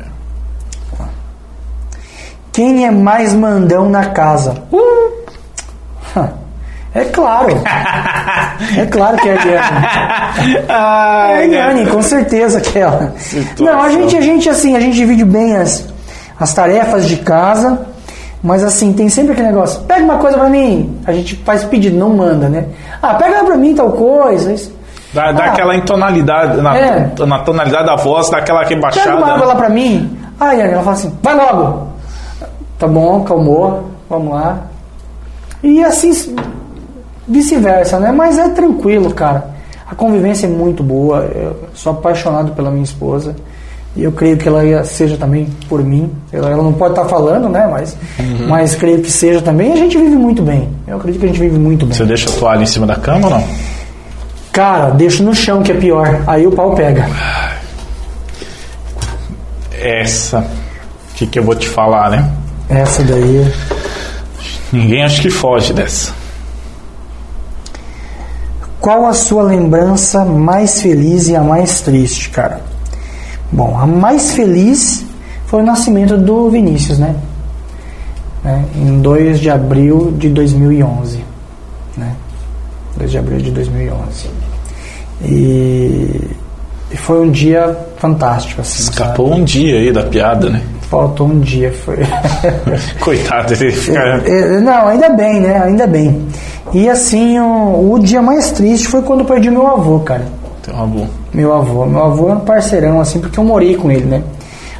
[2.52, 4.54] Quem é mais mandão na casa?
[6.94, 7.48] É claro.
[8.76, 9.86] É claro que é a Eliane.
[10.68, 13.12] É a Eliane, com certeza que é ela.
[13.18, 13.66] Situação.
[13.66, 15.86] Não, a gente, a gente assim, a gente divide bem as,
[16.38, 17.80] as tarefas de casa,
[18.42, 21.96] mas assim, tem sempre aquele negócio, pega uma coisa pra mim, a gente faz pedido,
[21.96, 22.66] não manda, né?
[23.02, 24.52] Ah, pega pra mim tal coisa.
[24.52, 24.76] isso.
[25.12, 27.12] Dá, dá Ah, aquela intonalidade, na, É.
[27.26, 29.24] na tonalidade da voz, dá aquela Pega uma rebaixada.
[29.34, 30.16] água lá pra mim.
[30.40, 31.88] Eliane, ela fala assim, vai logo.
[32.78, 34.58] Tá bom, calmou, vamos lá.
[35.62, 36.36] E assim,
[37.26, 38.12] vice-versa, né?
[38.12, 39.50] Mas é tranquilo, cara.
[39.90, 41.20] A convivência é muito boa.
[41.34, 43.34] Eu sou apaixonado pela minha esposa.
[43.98, 46.08] E eu creio que ela seja também por mim.
[46.32, 47.66] Ela, ela não pode estar falando, né?
[47.66, 47.96] Mas,
[48.46, 49.72] mas creio que seja também.
[49.72, 50.68] A gente vive muito bem.
[50.86, 51.96] Eu acredito que a gente vive muito bem.
[51.96, 53.44] Você deixa a toalha em cima da cama ou não?
[54.52, 56.22] Cara, deixo no chão que é pior.
[56.28, 57.08] Aí o pau pega.
[59.72, 60.46] Essa.
[61.10, 62.30] O que, que eu vou te falar, né?
[62.68, 63.52] Essa daí.
[64.72, 66.12] Ninguém acho que foge dessa.
[68.80, 72.60] Qual a sua lembrança mais feliz e a mais triste, cara?
[73.50, 75.04] Bom, a mais feliz
[75.46, 77.14] foi o nascimento do Vinícius, né?
[78.44, 78.64] Né?
[78.76, 81.20] Em 2 de abril de 2011.
[81.96, 82.14] Né?
[82.98, 84.30] 2 de abril de 2011.
[85.22, 86.20] E,
[86.90, 88.82] e foi um dia fantástico, assim.
[88.82, 90.60] Escapou um dia aí da piada, né?
[90.60, 90.78] sabe?
[90.88, 91.98] Faltou um dia, foi.
[93.00, 93.98] Coitado, ele fica.
[93.98, 95.62] É, Não, ainda bem, né?
[95.62, 96.26] Ainda bem.
[96.72, 100.26] E assim, o, o dia mais triste foi quando eu perdi meu avô, cara.
[100.72, 101.06] Uma boa.
[101.32, 101.86] Meu avô.
[101.86, 104.22] Meu avô é um parceirão, assim, porque eu morei com ele, né?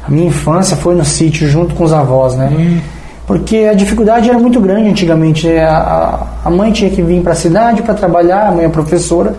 [0.05, 2.81] A minha infância foi no sítio junto com os avós, né?
[3.27, 5.47] Porque a dificuldade era muito grande antigamente.
[5.47, 5.63] né?
[5.63, 8.69] A, a- a mãe tinha que vir para a cidade para trabalhar, a mãe é
[8.69, 9.35] professora.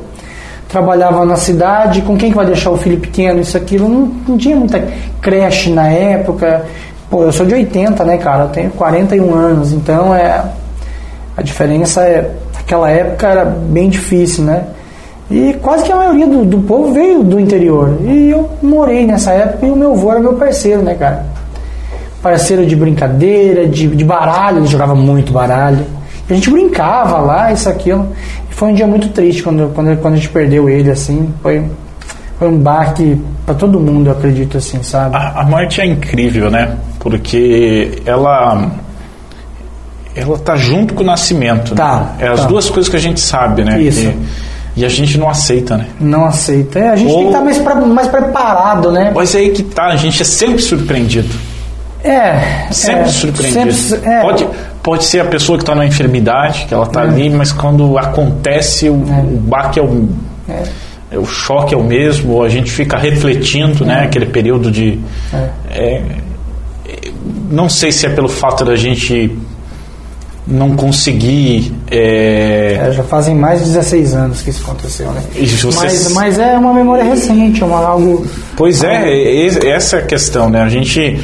[0.68, 3.88] Trabalhava na cidade, com quem que vai deixar o filho pequeno, isso, aquilo.
[3.88, 4.80] Não, não tinha muita
[5.20, 6.64] creche na época.
[7.10, 8.44] Pô, eu sou de 80, né, cara?
[8.44, 10.40] Eu tenho 41 anos, então é.
[11.36, 12.30] A diferença é.
[12.54, 14.62] Naquela época era bem difícil, né?
[15.30, 17.98] E quase que a maioria do, do povo veio do interior.
[18.02, 21.24] E eu morei nessa época e o meu avô era meu parceiro, né, cara?
[22.20, 25.86] Parceiro de brincadeira, de, de baralho, ele jogava muito baralho.
[26.28, 28.08] A gente brincava lá, isso, aquilo.
[28.50, 31.32] E foi um dia muito triste quando, quando, quando a gente perdeu ele, assim.
[31.42, 31.64] Foi,
[32.38, 35.14] foi um baque pra todo mundo, eu acredito, assim, sabe?
[35.16, 36.76] A, a morte é incrível, né?
[36.98, 38.70] Porque ela.
[40.14, 41.74] Ela tá junto com o nascimento.
[41.74, 42.26] Tá, né?
[42.26, 42.46] É as tá.
[42.46, 43.80] duas coisas que a gente sabe, né?
[43.80, 44.06] Isso.
[44.06, 45.86] E, e a gente não aceita, né?
[46.00, 46.78] Não aceita.
[46.78, 49.10] É, a gente Ou- tem que estar mais, pra- mais preparado, né?
[49.14, 51.28] Mas é aí que tá, a gente é sempre surpreendido.
[52.02, 52.66] É.
[52.70, 53.72] Sempre é, surpreendido.
[53.72, 54.20] sempre- é.
[54.22, 54.48] Pode,
[54.82, 58.88] pode ser a pessoa que está numa enfermidade, que ela está ali, mas quando acontece,
[58.88, 60.08] o, o baque é o,
[60.48, 64.04] é, o choque é o mesmo, ou a gente fica refletindo, né?
[64.04, 64.98] Aquele período de.
[65.34, 66.02] é, é,
[67.50, 69.36] não sei se é pelo fato da gente
[70.50, 71.72] não conseguir.
[71.90, 75.22] é, É, já fazem mais de 16 anos que isso aconteceu, né?
[75.34, 78.26] Você- Mas, mas é uma memória recente, é uma, algo.
[78.56, 80.60] Pois é, essa é a questão, né?
[80.62, 81.18] A gente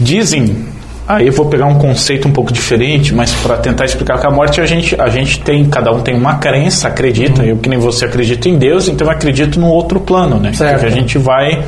[0.00, 0.66] dizem,
[1.06, 4.30] aí eu vou pegar um conceito um pouco diferente, mas para tentar explicar que a
[4.30, 7.78] morte a gente a gente tem, cada um tem uma crença, acredita, eu que nem
[7.78, 10.52] você acredito em Deus, então eu acredito num outro plano, né?
[10.52, 10.80] Certo.
[10.80, 11.62] Que a gente vai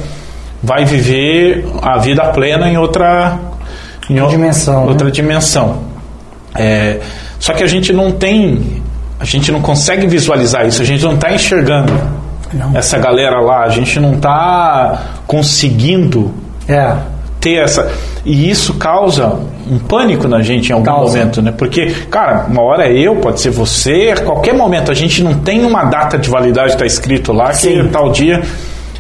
[0.63, 3.39] vai viver a vida plena em outra
[4.11, 4.89] em Dimensão, né?
[4.91, 5.90] outra dimensão.
[6.55, 6.99] É,
[7.39, 8.83] só que a gente não tem,
[9.19, 11.93] a gente não consegue visualizar isso, a gente não está enxergando
[12.53, 12.77] Não.
[12.77, 16.33] essa galera lá, a gente não está conseguindo
[16.69, 16.93] É.
[17.41, 17.91] ter essa.
[18.25, 19.39] E isso causa
[19.71, 21.17] um pânico na gente em algum Causa.
[21.19, 21.53] momento, né?
[21.57, 25.35] Porque, cara, uma hora é eu, pode ser você, a qualquer momento a gente não
[25.35, 27.89] tem uma data de validade, está escrito lá, que Sim.
[27.91, 28.43] tal dia.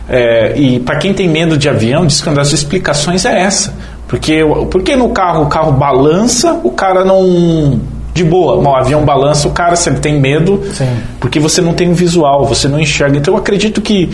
[0.09, 3.75] é, e para quem tem medo de avião, diz que uma das explicações é essa.
[4.11, 7.79] Porque, porque no carro o carro balança, o cara não.
[8.13, 10.99] De boa, o avião balança, o cara, se ele tem medo, Sim.
[11.21, 13.17] porque você não tem um visual, você não enxerga.
[13.17, 14.11] Então eu acredito que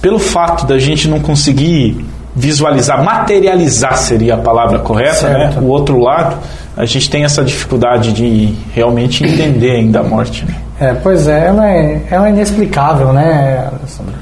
[0.00, 5.52] pelo fato da gente não conseguir visualizar, materializar seria a palavra correta, né?
[5.60, 6.36] O outro lado,
[6.76, 10.44] a gente tem essa dificuldade de realmente entender ainda a morte.
[10.46, 10.54] Né?
[10.80, 14.14] É, pois é, ela é, ela é inexplicável, né, Alessandro?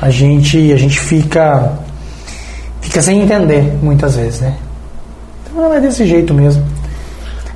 [0.00, 1.72] A gente, a gente fica,
[2.92, 4.52] fica sem entender muitas vezes, né?
[5.50, 6.62] Então ela é desse jeito mesmo.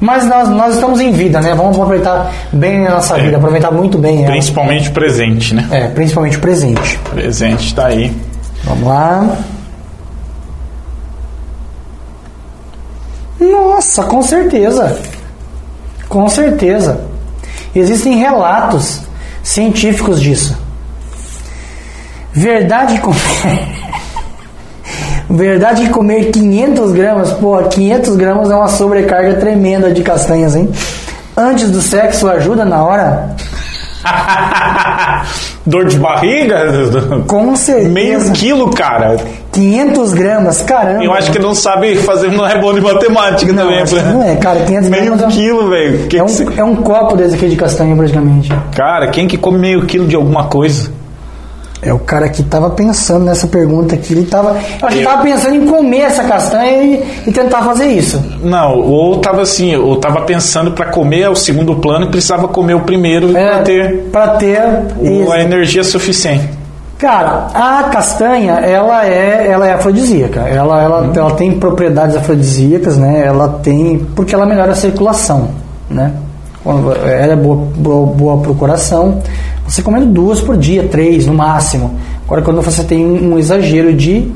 [0.00, 1.54] Mas nós, nós estamos em vida, né?
[1.54, 3.22] Vamos aproveitar bem a nossa É.
[3.22, 4.28] vida, aproveitar muito bem ela.
[4.32, 5.68] Principalmente o presente, né?
[5.70, 6.96] É, principalmente o presente.
[7.06, 8.16] O presente está aí.
[8.64, 9.36] Vamos lá.
[13.38, 14.98] Nossa, com certeza.
[16.08, 16.98] Com certeza.
[17.74, 19.02] Existem relatos
[19.42, 20.56] científicos disso.
[22.32, 23.75] Verdade que comer.
[25.28, 30.70] Verdade que comer 500 gramas, pô, 500 gramas é uma sobrecarga tremenda de castanhas, hein?
[31.36, 33.34] Antes do sexo ajuda na hora?
[35.66, 36.56] Dor de barriga?
[37.26, 37.88] Com certeza.
[37.88, 39.16] Meio quilo, cara.
[39.52, 41.04] 500 gramas, caramba.
[41.04, 43.84] Eu acho que não sabe fazer, não é bom de matemática não, também.
[43.84, 44.02] Pra...
[44.02, 45.20] Não é, cara, 500 meio gramas.
[45.20, 46.08] Meio quilo, velho.
[46.14, 46.46] É, um, você...
[46.56, 48.52] é um copo desse aqui de castanha, praticamente.
[48.74, 50.90] Cara, quem que come meio quilo de alguma coisa?
[51.86, 54.12] É o cara que tava pensando nessa pergunta aqui.
[54.12, 54.56] Ele tava.
[54.80, 58.20] Eu acho que tava pensando em comer essa castanha e, e tentar fazer isso.
[58.42, 62.74] Não, ou tava assim, ou tava pensando para comer o segundo plano e precisava comer
[62.74, 64.62] o primeiro é, para ter, pra ter
[64.98, 66.48] o, a energia suficiente.
[66.98, 70.40] Cara, a castanha, ela é, ela é afrodisíaca.
[70.40, 71.12] Ela, ela, hum.
[71.14, 73.22] ela tem propriedades afrodisíacas, né?
[73.24, 73.98] Ela tem.
[74.16, 75.50] Porque ela melhora a circulação,
[75.88, 76.12] né?
[76.72, 79.22] Ela é boa, boa, boa coração.
[79.66, 81.98] Você comendo duas por dia, três no máximo.
[82.24, 84.30] Agora, quando você tem um exagero de,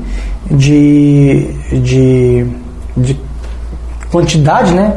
[0.49, 2.45] de, de,
[2.95, 3.19] de
[4.11, 4.93] quantidade, né?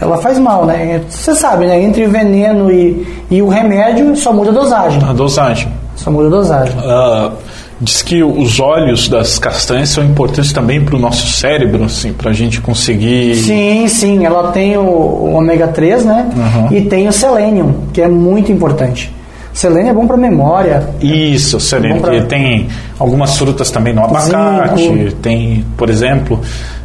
[0.00, 1.02] Ela faz mal, né?
[1.08, 1.82] Você sabe, né?
[1.82, 5.02] Entre o veneno e, e o remédio, só muda a dosagem.
[5.02, 5.68] A dosagem.
[5.96, 6.74] Só muda a dosagem.
[6.78, 7.32] Uh,
[7.80, 12.30] diz que os óleos das castanhas são importantes também para o nosso cérebro, assim, para
[12.30, 13.36] a gente conseguir.
[13.36, 14.24] Sim, sim.
[14.24, 16.30] Ela tem o, o ômega 3, né?
[16.36, 16.76] Uhum.
[16.76, 19.10] E tem o selênio, que é muito importante.
[19.52, 20.88] Selênio é bom para memória.
[21.00, 21.98] Isso, selênio.
[21.98, 22.22] É pra...
[22.22, 22.68] Tem
[22.98, 25.12] algumas frutas também no abacate, Zinco.
[25.16, 26.40] tem, por exemplo.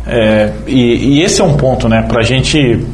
[0.07, 2.03] É, e, e, esse é um ponto, né?
[2.07, 2.85] Para a gente.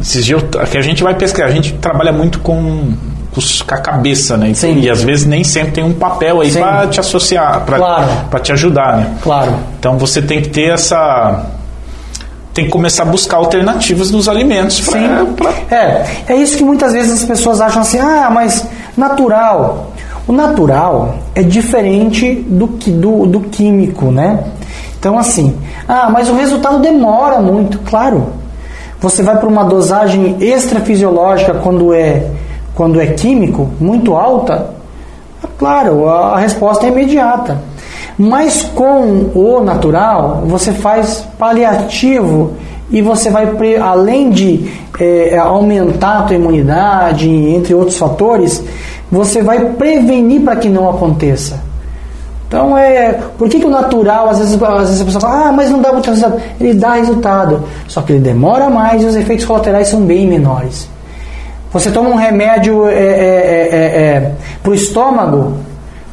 [0.00, 2.92] Esses dias que a gente vai pesquisar, a gente trabalha muito com,
[3.66, 4.52] com a cabeça, né?
[4.54, 4.80] Sim.
[4.80, 8.40] E às vezes nem sempre tem um papel aí para te associar, para claro.
[8.42, 9.14] te ajudar, né?
[9.22, 9.54] Claro.
[9.78, 11.44] Então você tem que ter essa
[12.54, 14.80] tem que começar a buscar alternativas nos alimentos.
[14.80, 15.32] Pra, Sim.
[15.34, 15.50] Pra...
[15.76, 18.64] É, é isso que muitas vezes as pessoas acham assim, ah, mas
[18.96, 19.90] natural.
[20.26, 24.44] O natural é diferente do, que, do, do químico, né?
[24.98, 25.54] Então, assim,
[25.86, 28.28] ah, mas o resultado demora muito, claro.
[29.00, 32.24] Você vai para uma dosagem extrafisiológica quando é,
[32.74, 34.70] quando é químico, muito alta,
[35.58, 37.62] claro, a, resposta é imediata.
[38.18, 42.52] Mas com o natural, você faz paliativo
[42.90, 44.70] e você vai, além de
[45.00, 48.62] é, aumentar a tua imunidade, entre outros fatores,
[49.10, 51.60] você vai prevenir para que não aconteça.
[52.46, 55.52] Então, é, por que, que o natural, às vezes, às vezes a pessoa fala, ah,
[55.52, 56.40] mas não dá muito resultado?
[56.60, 60.88] Ele dá resultado, só que ele demora mais e os efeitos colaterais são bem menores.
[61.74, 65.56] Você toma um remédio é, é, é, é para o estômago,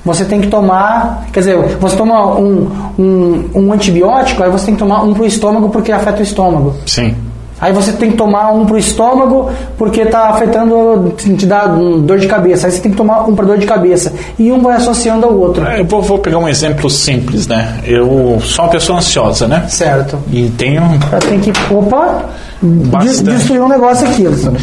[0.04, 4.74] você tem que tomar, quer dizer, você toma um, um, um antibiótico, aí você tem
[4.74, 6.74] que tomar um para o estômago porque afeta o estômago.
[6.88, 7.16] Sim.
[7.60, 12.18] Aí você tem que tomar um para o estômago porque está afetando, te dá dor
[12.18, 12.66] de cabeça.
[12.66, 14.12] Aí você tem que tomar um para dor de cabeça.
[14.40, 15.64] E um vai associando ao outro.
[15.68, 17.80] É, eu vou, vou, pegar um exemplo simples, né?
[17.86, 19.68] Eu sou uma pessoa ansiosa, né?
[19.70, 20.18] Certo.
[20.32, 20.82] E tenho.
[21.30, 22.32] Tem que, opa,
[22.64, 24.58] destruir um negócio aqui, Luciano.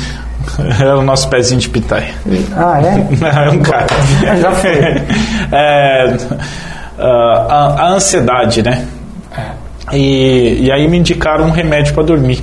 [0.81, 2.15] É o nosso pezinho de pitaia.
[2.57, 3.47] Ah, é?
[3.47, 3.87] é um cara.
[4.41, 4.71] Já foi.
[5.51, 6.17] É,
[6.99, 8.87] a, a, ansiedade, né?
[9.93, 12.43] E, e aí me indicaram um remédio para dormir.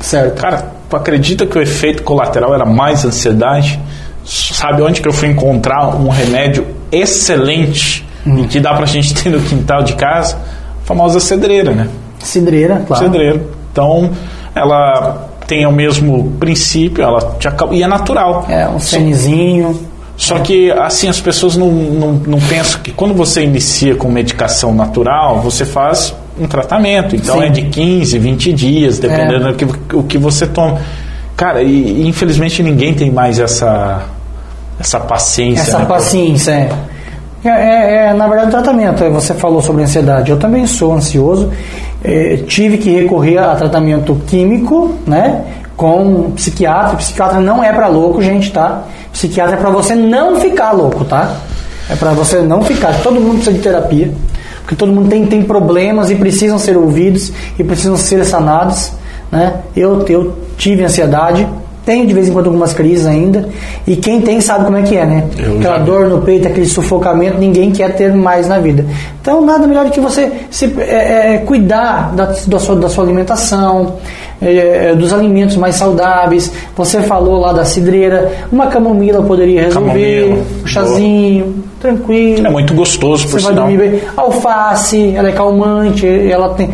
[0.00, 0.40] Certo.
[0.40, 3.80] Cara, tu acredita que o efeito colateral era mais ansiedade?
[4.24, 8.40] Sabe onde que eu fui encontrar um remédio excelente hum.
[8.40, 10.36] e que dá pra gente ter no quintal de casa?
[10.36, 11.88] A famosa cedreira, né?
[12.20, 13.04] Cedreira, claro.
[13.04, 13.42] Cedreira.
[13.72, 14.10] Então,
[14.54, 17.36] ela tem o mesmo princípio, ela
[17.72, 18.46] e é natural.
[18.48, 19.78] É, um senizinho.
[20.16, 24.72] Só que, assim, as pessoas não, não, não pensam que quando você inicia com medicação
[24.72, 27.16] natural, você faz um tratamento.
[27.16, 27.46] Então Sim.
[27.46, 29.52] é de 15, 20 dias, dependendo é.
[29.52, 30.78] do que, o que você toma.
[31.36, 34.02] Cara, e, e, infelizmente ninguém tem mais essa,
[34.78, 35.62] essa paciência.
[35.62, 35.84] Essa né?
[35.84, 36.70] paciência, é.
[37.44, 39.04] É, é, é, na verdade, tratamento.
[39.10, 40.30] Você falou sobre ansiedade.
[40.30, 41.52] Eu também sou ansioso.
[42.04, 45.42] É, tive que recorrer a tratamento químico, né?
[45.74, 46.96] Com psiquiatra.
[46.96, 48.84] Psiquiatra não é para louco, gente, tá?
[49.10, 51.34] Psiquiatra é para você não ficar louco, tá?
[51.88, 53.02] É para você não ficar.
[53.02, 54.12] Todo mundo precisa de terapia.
[54.60, 58.92] Porque todo mundo tem, tem problemas e precisam ser ouvidos e precisam ser sanados.
[59.30, 59.60] Né?
[59.76, 61.46] Eu, eu tive ansiedade,
[61.84, 63.48] tenho de vez em quando algumas crises ainda.
[63.86, 65.24] E quem tem sabe como é que é, né?
[65.38, 68.84] Eu Aquela dor no peito, aquele sufocamento, ninguém quer ter mais na vida.
[69.20, 73.04] Então, nada melhor do que você se, é, é, cuidar da, da, sua, da sua
[73.04, 73.96] alimentação,
[74.40, 76.50] é, é dos alimentos mais saudáveis.
[76.76, 81.64] Você falou lá da cidreira, uma camomila poderia resolver, camomila, um chazinho, boa.
[81.80, 82.46] tranquilo.
[82.46, 84.00] É muito gostoso, por Você vai dormir bem.
[84.16, 86.70] Alface, ela é calmante, ela tem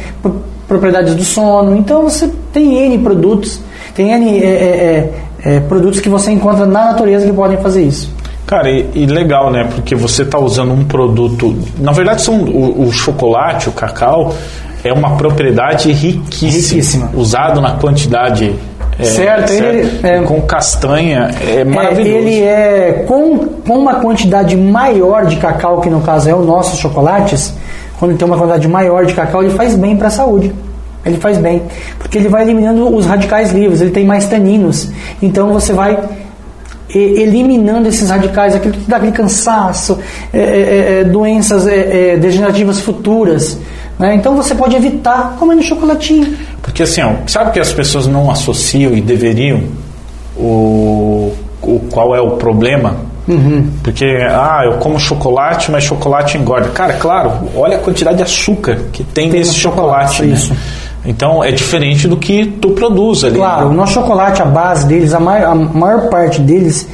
[0.68, 1.76] propriedades do sono.
[1.76, 3.60] Então, você tem N produtos
[4.00, 5.10] tem N é, é,
[5.56, 8.12] é, produtos que você encontra na natureza que podem fazer isso.
[8.46, 9.68] Cara, e, e legal, né?
[9.74, 11.54] Porque você está usando um produto.
[11.78, 14.32] Na verdade, são o, o chocolate, o cacau,
[14.82, 17.10] é uma propriedade riquíssima, Riquíssima.
[17.14, 18.54] usado na quantidade
[18.98, 22.08] é, Certo, ele- é- com castanha é É, maravilhoso.
[22.26, 26.78] ele é com, com uma quantidade maior de cacau, que no caso é o nossos
[26.78, 27.54] chocolates,
[27.98, 30.52] quando tem uma quantidade maior de cacau, ele faz bem para a saúde.
[31.04, 31.62] Ele faz bem,
[31.98, 34.90] porque ele vai eliminando os radicais livres, ele tem mais taninos.
[35.22, 35.98] Então você vai
[36.94, 39.98] eliminando esses radicais, aquilo que dá aquele cansaço,
[40.32, 43.58] é, é, é, doenças é, é, degenerativas futuras.
[43.98, 44.14] né?
[44.14, 46.36] Então você pode evitar comendo chocolatinho.
[46.62, 49.62] Porque assim, ó, sabe que as pessoas não associam e deveriam
[50.36, 51.32] o,
[51.62, 52.96] o qual é o problema?
[53.28, 53.70] Uhum.
[53.84, 56.70] Porque, ah, eu como chocolate, mas chocolate engorda.
[56.70, 60.16] Cara, claro, olha a quantidade de açúcar que tem, Tem nesse chocolate.
[60.16, 60.34] chocolate, né?
[60.34, 60.56] isso.
[61.04, 63.36] Então é diferente do que tu produz ali.
[63.36, 66.86] Claro, o nosso chocolate, a base deles, a maior, a maior parte deles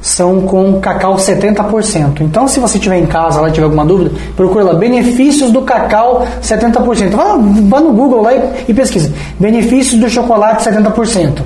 [0.00, 2.22] são com cacau 70%.
[2.22, 6.26] Então, se você tiver em casa lá tiver alguma dúvida, procura lá benefícios do cacau
[6.42, 7.10] 70%.
[7.10, 11.42] Vá, vá no Google lá e, e pesquisa benefícios do chocolate 70%.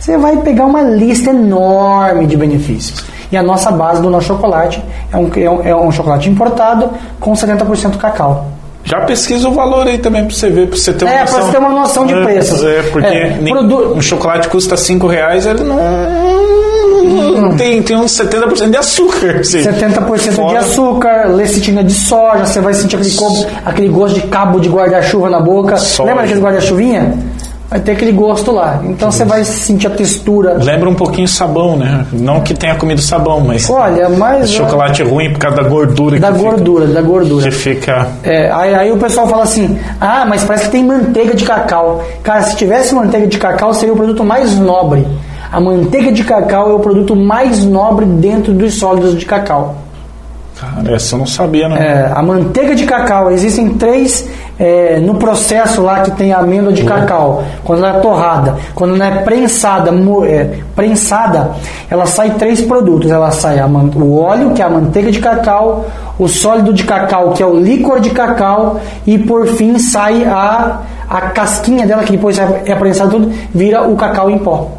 [0.00, 3.04] Você vai pegar uma lista enorme de benefícios.
[3.30, 4.82] E a nossa base do nosso chocolate
[5.12, 6.90] é um, é um, é um chocolate importado
[7.20, 8.48] com 70% cacau.
[8.84, 11.34] Já pesquisa o valor aí também pra você ver, pra você ter uma É, noção.
[11.36, 12.64] pra você ter uma noção de É, preços.
[12.64, 15.78] É, porque É, nem- produ- um chocolate custa 5 reais, ele não.
[17.56, 19.36] Tem, tem uns 70% de açúcar.
[19.40, 19.62] assim.
[19.62, 23.12] 70% de Fora- açúcar, lecitina de soja, você vai sentir aquele,
[23.64, 25.76] aquele gosto de cabo de guarda-chuva na boca.
[25.76, 26.08] Soja.
[26.08, 27.14] Lembra aquele guarda-chuvinha?
[27.72, 28.82] Vai ter aquele gosto lá.
[28.84, 30.58] Então você vai sentir a textura.
[30.62, 32.04] Lembra um pouquinho sabão, né?
[32.12, 33.70] Não que tenha comido sabão, mas.
[33.70, 34.50] Olha, mas.
[34.50, 37.44] chocolate ruim por causa da gordura Da que fica- gordura, da gordura.
[37.46, 38.08] que fica.
[38.22, 42.04] É, aí, aí o pessoal fala assim: ah, mas parece que tem manteiga de cacau.
[42.22, 45.06] Cara, se tivesse manteiga de cacau, seria o produto mais nobre.
[45.50, 49.76] A manteiga de cacau é o produto mais nobre dentro dos sólidos de cacau.
[50.62, 51.76] Cara, essa eu não sabia, não.
[51.76, 54.28] É, a manteiga de cacau, existem três
[54.60, 58.94] é, no processo lá que tem a amêndoa de cacau, quando ela é torrada, quando
[58.94, 61.50] ela é prensada, mo- é, prensada,
[61.90, 65.86] ela sai três produtos, ela sai a o óleo, que é a manteiga de cacau,
[66.16, 70.78] o sólido de cacau, que é o líquor de cacau, e por fim sai a,
[71.10, 74.70] a casquinha dela, que depois é, é prensado tudo, vira o cacau em pó.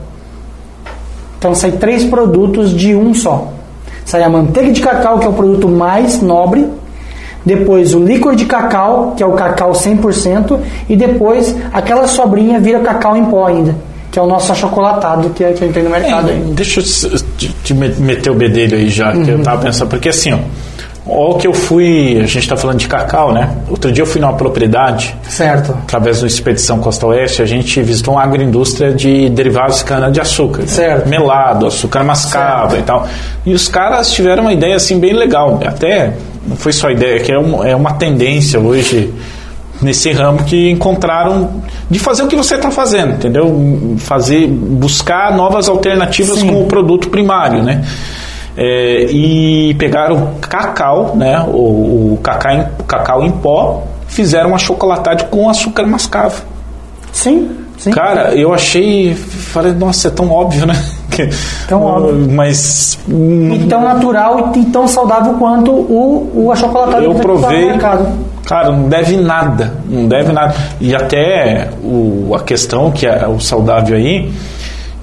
[1.38, 3.50] Então sai três produtos de um só.
[4.06, 6.68] Sai a manteiga de cacau, que é o produto mais nobre,
[7.46, 12.80] depois o líquor de cacau, que é o cacau 100%, e depois aquela sobrinha vira
[12.80, 13.76] cacau em pó ainda,
[14.12, 16.40] que é o nosso achocolatado que, é- que a gente tem no mercado É, aí.
[16.54, 19.44] deixa eu te, te- te me- meter o bedelho aí já, que eu Uhum.
[19.44, 20.38] tava pensando, porque assim, ó,
[21.08, 23.50] ó que eu fui, a gente tá falando de cacau, né?
[23.70, 25.72] Outro dia eu fui numa propriedade, Certo.
[25.84, 30.62] através do Expedição Costa Oeste, a gente visitou uma agroindústria de derivados de cana-de-açúcar.
[30.62, 30.68] né?
[30.68, 31.08] Certo.
[31.10, 33.08] Melado, açúcar mascavo e tal.
[33.46, 35.60] E os caras tiveram uma ideia assim bem legal.
[35.66, 36.14] Até
[36.48, 39.14] não foi só ideia, que é, um- é uma tendência hoje
[39.82, 43.96] nesse ramo que encontraram de fazer o que você está fazendo, entendeu?
[43.98, 46.48] Fazer, buscar novas alternativas Sim.
[46.48, 47.84] com o produto primário, né?
[48.56, 51.40] É, e pegaram cacau, né?
[51.48, 56.44] O, o cacau, em, cacau em pó, fizeram uma chocolatada com açúcar mascavo.
[57.12, 57.92] Sim, sim.
[57.92, 59.14] Cara, eu achei.
[59.14, 60.76] Falei, nossa, é tão óbvio, né?
[61.68, 62.28] Tão óbvio.
[62.34, 62.98] Mas.
[63.08, 67.66] E tão natural e tão saudável quanto o, o achocolatado Eu que tá no provei.
[67.66, 68.08] mercado.
[68.46, 69.74] Cara, não deve nada.
[69.88, 70.56] Não deve nada.
[70.82, 74.32] E até o, a questão que é o saudável aí,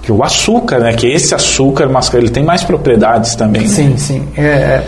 [0.02, 0.92] que o açúcar, né?
[0.92, 3.62] Que esse açúcar mascavo, ele tem mais propriedades também.
[3.62, 3.68] né?
[3.68, 4.28] Sim, sim.
[4.36, 4.86] É, é.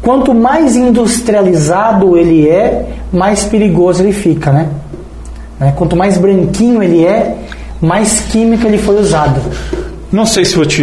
[0.00, 4.68] Quanto mais industrializado ele é, mais perigoso ele fica, né?
[5.58, 5.72] Né?
[5.76, 7.34] Quanto mais branquinho ele é,
[7.80, 9.40] mais química ele foi usado.
[10.14, 10.80] Não sei se vou te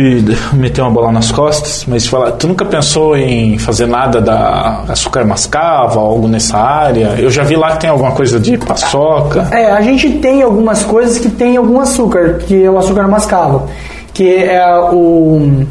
[0.52, 5.24] meter uma bola nas costas, mas falar, tu nunca pensou em fazer nada da açúcar
[5.24, 7.16] mascavo, algo nessa área?
[7.18, 9.48] Eu já vi lá que tem alguma coisa de paçoca.
[9.54, 13.70] É, a gente tem algumas coisas que tem algum açúcar, que é o açúcar mascavo,
[14.14, 15.64] que é o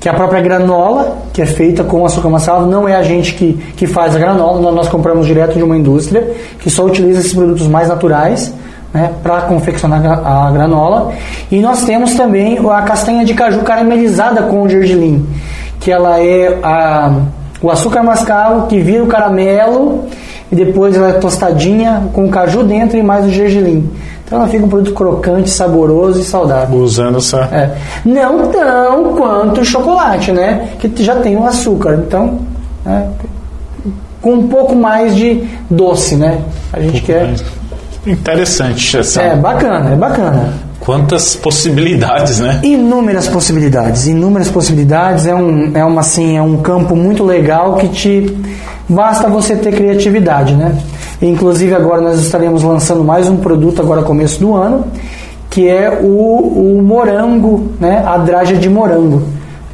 [0.00, 3.34] que é a própria granola, que é feita com açúcar mascavo, não é a gente
[3.34, 7.34] que, que faz a granola, nós compramos direto de uma indústria que só utiliza esses
[7.34, 8.54] produtos mais naturais
[8.92, 11.12] né, para confeccionar a granola.
[11.50, 15.26] E nós temos também a castanha de caju caramelizada com o gergelim,
[15.78, 17.12] que ela é a,
[17.62, 20.04] o açúcar mascavo que vira o caramelo
[20.50, 23.88] e depois ela é tostadinha com o caju dentro e mais o gergelim.
[24.24, 26.78] Então ela fica um produto crocante, saboroso e saudável.
[26.78, 27.48] Usando essa.
[27.52, 27.76] É.
[28.04, 30.68] Não tão quanto o chocolate, né?
[30.78, 31.94] Que já tem o açúcar.
[32.06, 32.38] Então,
[32.84, 33.08] né?
[34.20, 36.40] com um pouco mais de doce, né?
[36.72, 37.34] A gente quer.
[38.06, 39.22] Interessante essa.
[39.22, 40.54] É bacana, é bacana.
[40.80, 42.60] Quantas possibilidades, né?
[42.62, 45.26] Inúmeras possibilidades, inúmeras possibilidades.
[45.26, 48.36] É um, é uma, assim, é um campo muito legal que te
[48.88, 50.74] basta você ter criatividade, né?
[51.20, 54.86] Inclusive agora nós estaremos lançando mais um produto agora começo do ano,
[55.50, 58.02] que é o, o morango, né?
[58.06, 59.22] A draja de morango,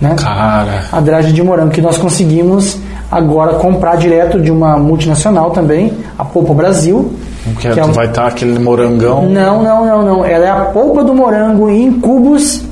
[0.00, 0.16] né?
[0.18, 0.84] Cara.
[0.90, 2.76] A draja de morango que nós conseguimos
[3.10, 7.12] agora comprar direto de uma multinacional também, a Polpa Brasil.
[7.60, 9.28] Que, que é um- vai estar aquele morangão.
[9.28, 10.24] Não, não, não, não.
[10.24, 12.62] Ela é a polpa do morango em cubos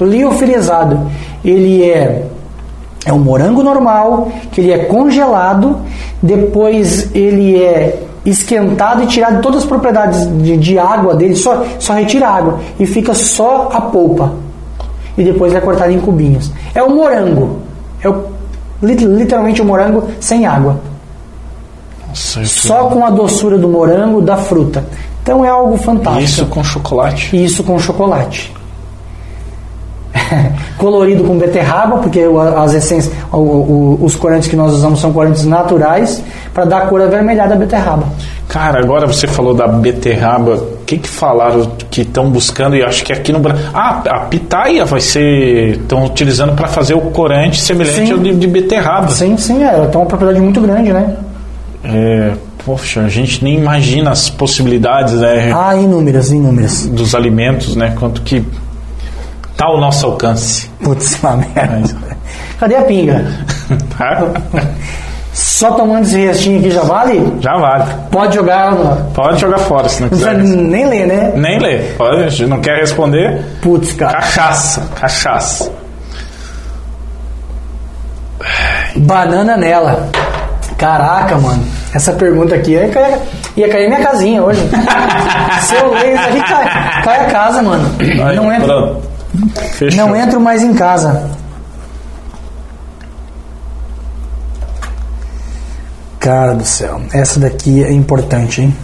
[0.00, 1.00] liofilizado.
[1.44, 2.26] Ele é
[3.06, 5.76] é um morango normal, que ele é congelado,
[6.22, 11.92] depois ele é esquentado e tirado todas as propriedades de, de água dele, só, só
[11.92, 14.32] retira a água e fica só a polpa.
[15.18, 16.50] E depois é cortado em cubinhos.
[16.74, 17.58] É o morango.
[18.02, 18.24] É o,
[18.82, 20.80] lit- literalmente o morango sem água
[22.14, 24.84] Só com a doçura do morango, da fruta.
[25.22, 26.22] Então é algo fantástico.
[26.22, 27.44] Isso com chocolate.
[27.44, 28.52] Isso com chocolate.
[30.78, 32.20] Colorido com beterraba, porque
[32.56, 37.50] as essências, os corantes que nós usamos são corantes naturais, para dar a cor avermelhada
[37.50, 38.06] da beterraba.
[38.48, 40.54] Cara, agora você falou da beterraba.
[40.54, 42.76] O que, que falaram que estão buscando?
[42.76, 43.64] E acho que aqui no Brasil.
[43.72, 45.78] Ah, a pitaia vai ser.
[45.78, 48.12] Estão utilizando para fazer o corante semelhante Sim.
[48.12, 49.08] ao de, de beterraba.
[49.08, 51.16] Sim, sim, é, ela tem uma propriedade muito grande, né?
[51.84, 52.32] É,
[52.64, 56.86] poxa, a gente nem imagina as possibilidades né, Ah, inúmeras, inúmeras.
[56.86, 57.94] dos alimentos, né?
[57.98, 58.42] Quanto que
[59.56, 60.70] tá ao nosso alcance.
[60.82, 61.78] Putz, uma merda.
[61.80, 61.94] Mas-
[62.58, 63.24] Cadê a pinga?
[63.98, 64.28] Tá?
[65.32, 67.32] Só tomando esse restinho aqui já vale?
[67.40, 67.92] Já vale.
[68.10, 68.72] Pode jogar.
[68.72, 70.54] Não Pode jogar fora se não precisa quiser.
[70.56, 71.32] nem ler, né?
[71.34, 71.78] Nem lê.
[71.98, 73.42] Pode, não quer responder?
[73.60, 74.12] Putz, cara.
[74.14, 74.88] Cachaça.
[74.94, 75.72] Cachaça.
[78.96, 80.08] Banana nela.
[80.76, 81.64] Caraca, mano.
[81.94, 83.18] Essa pergunta aqui ia cair,
[83.56, 84.60] ia cair minha casinha hoje.
[85.62, 87.90] Se eu ler isso aqui, cai, cai a casa, mano.
[88.00, 89.02] Aí, Não entro,
[89.96, 91.30] não entro mais em casa.
[96.18, 98.74] Cara do céu, essa daqui é importante, hein?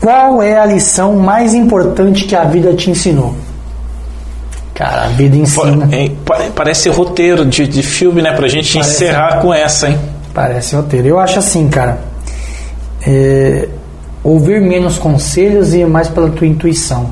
[0.00, 3.34] Qual é a lição mais importante que a vida te ensinou?
[4.76, 5.88] Cara, a vida ensina.
[6.54, 8.32] Parece roteiro de, de filme, né?
[8.32, 9.04] Pra gente Parece.
[9.04, 9.98] encerrar com essa, hein?
[10.34, 11.08] Parece roteiro.
[11.08, 11.98] Eu acho assim, cara.
[13.06, 13.68] é,
[14.22, 17.10] ouvir menos conselhos e ir mais pela tua intuição.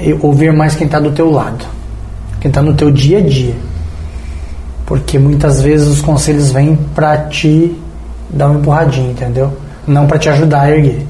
[0.00, 1.64] E ouvir mais quem está do teu lado.
[2.40, 3.54] Quem está no teu dia a dia.
[4.86, 7.76] Porque muitas vezes os conselhos vêm para te
[8.30, 9.52] dar uma empurradinha, entendeu?
[9.84, 11.04] Não para te ajudar a erguer.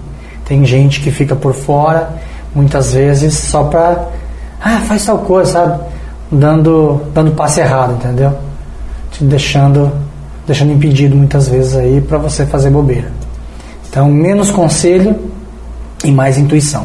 [0.47, 2.09] Tem gente que fica por fora,
[2.55, 4.09] muitas vezes só para
[4.61, 5.81] ah, faz tal coisa, sabe?
[6.31, 8.33] Dando dando passe errado, entendeu?
[9.13, 9.91] Te deixando
[10.47, 13.11] deixando impedido muitas vezes aí para você fazer bobeira.
[13.89, 15.19] Então, menos conselho
[16.05, 16.85] e mais intuição.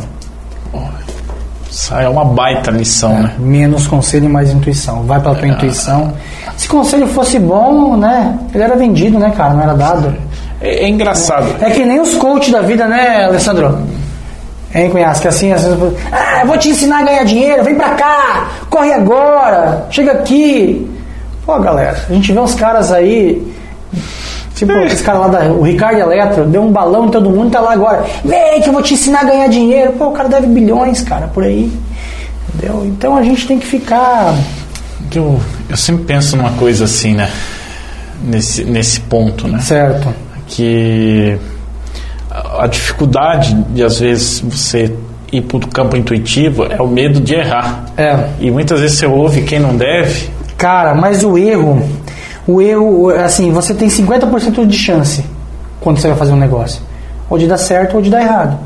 [1.73, 3.33] Isso é uma baita lição, né?
[3.39, 5.01] Menos conselho e mais intuição.
[5.03, 6.13] Vai pela tua intuição.
[6.55, 8.37] Se conselho fosse bom, né?
[8.53, 9.55] Ele era vendido, né, cara?
[9.55, 10.13] Não era dado.
[10.61, 11.47] É, é engraçado.
[11.59, 13.79] É que nem os coaches da vida, né, Alessandro?
[14.73, 15.19] Hein, cunhado?
[15.19, 15.79] Que assim, às vezes,
[16.11, 20.89] ah, eu vou te ensinar a ganhar dinheiro, vem pra cá, corre agora, chega aqui.
[21.45, 23.45] Pô, galera, a gente vê uns caras aí,
[24.55, 27.59] tipo, esse cara lá, da, o Ricardo Eletro, deu um balão em todo mundo, tá
[27.59, 29.91] lá agora, vem que eu vou te ensinar a ganhar dinheiro.
[29.93, 31.71] Pô, o cara deve bilhões, cara, por aí.
[32.55, 32.83] Entendeu?
[32.85, 34.33] Então a gente tem que ficar.
[35.13, 37.29] Eu, eu sempre penso numa coisa assim, né?
[38.23, 39.59] Nesse, nesse ponto, né?
[39.59, 40.13] Certo.
[40.47, 41.37] Que
[42.33, 44.93] a, dificuldade de, às vezes, você
[45.31, 47.85] ir para o campo intuitivo é o medo de errar.
[47.97, 48.27] É.
[48.39, 50.29] E muitas vezes você ouve quem não deve.
[50.57, 51.81] Cara, mas o erro,
[52.47, 55.23] o erro, assim, você tem 50% de chance
[55.81, 56.81] quando você vai fazer um negócio.
[57.29, 58.57] Ou de dar certo ou de dar errado.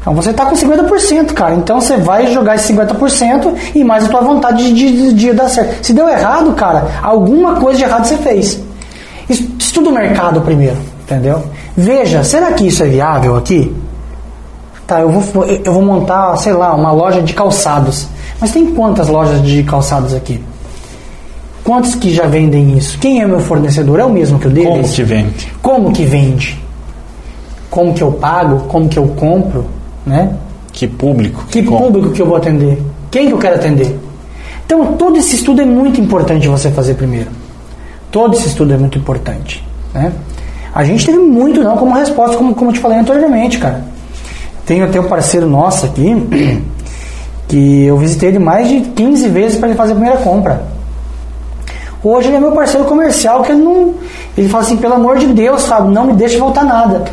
[0.00, 1.54] Então você tá com 50%, cara.
[1.54, 5.48] Então você vai jogar esse 50% e mais a tua vontade de, de, de dar
[5.48, 5.84] certo.
[5.84, 8.60] Se deu errado, cara, alguma coisa de errado você fez.
[9.28, 11.42] Es- Estuda o mercado primeiro, entendeu?
[11.76, 13.74] Veja, será que isso é viável aqui?
[14.86, 18.08] Tá, eu vou, eu vou montar, sei lá, uma loja de calçados.
[18.40, 20.42] Mas tem quantas lojas de calçados aqui?
[21.62, 22.98] Quantos que já vendem isso?
[22.98, 24.00] Quem é meu fornecedor?
[24.00, 24.68] É o mesmo que o deles?
[24.68, 25.52] Como que vende?
[25.62, 26.60] Como que vende?
[27.70, 28.60] Como que eu pago?
[28.66, 29.66] Como que eu compro?
[30.04, 30.34] Né?
[30.72, 31.44] Que público?
[31.50, 31.86] Que compra?
[31.86, 32.82] público que eu vou atender?
[33.10, 33.96] Quem que eu quero atender?
[34.64, 37.30] Então, todo esse estudo é muito importante você fazer primeiro.
[38.10, 39.64] Todo esse estudo é muito importante.
[39.92, 40.12] Né?
[40.74, 43.84] A gente teve muito não como resposta, como, como eu te falei anteriormente, cara.
[44.64, 46.14] Tem até um parceiro nosso aqui,
[47.48, 50.62] que eu visitei ele mais de 15 vezes para ele fazer a primeira compra.
[52.02, 53.94] Hoje ele é meu parceiro comercial, que ele não.
[54.36, 57.04] Ele fala assim, pelo amor de Deus, sabe, não me deixe voltar nada.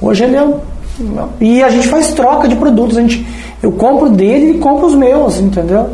[0.00, 0.46] Hoje ele é,
[1.40, 2.98] E a gente faz troca de produtos.
[2.98, 3.26] A gente,
[3.62, 5.90] eu compro dele e compro os meus, entendeu?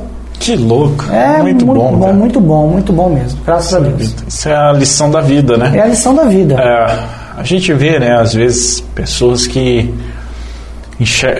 [0.48, 1.04] Que louco.
[1.12, 2.12] É muito, bom, bom cara.
[2.14, 3.38] muito bom, muito bom mesmo.
[3.44, 4.14] Graças a Deus.
[4.26, 5.72] Isso é a lição da vida, né?
[5.76, 6.54] É a lição da vida.
[6.54, 7.06] É,
[7.36, 9.92] a gente vê, né, às vezes, pessoas que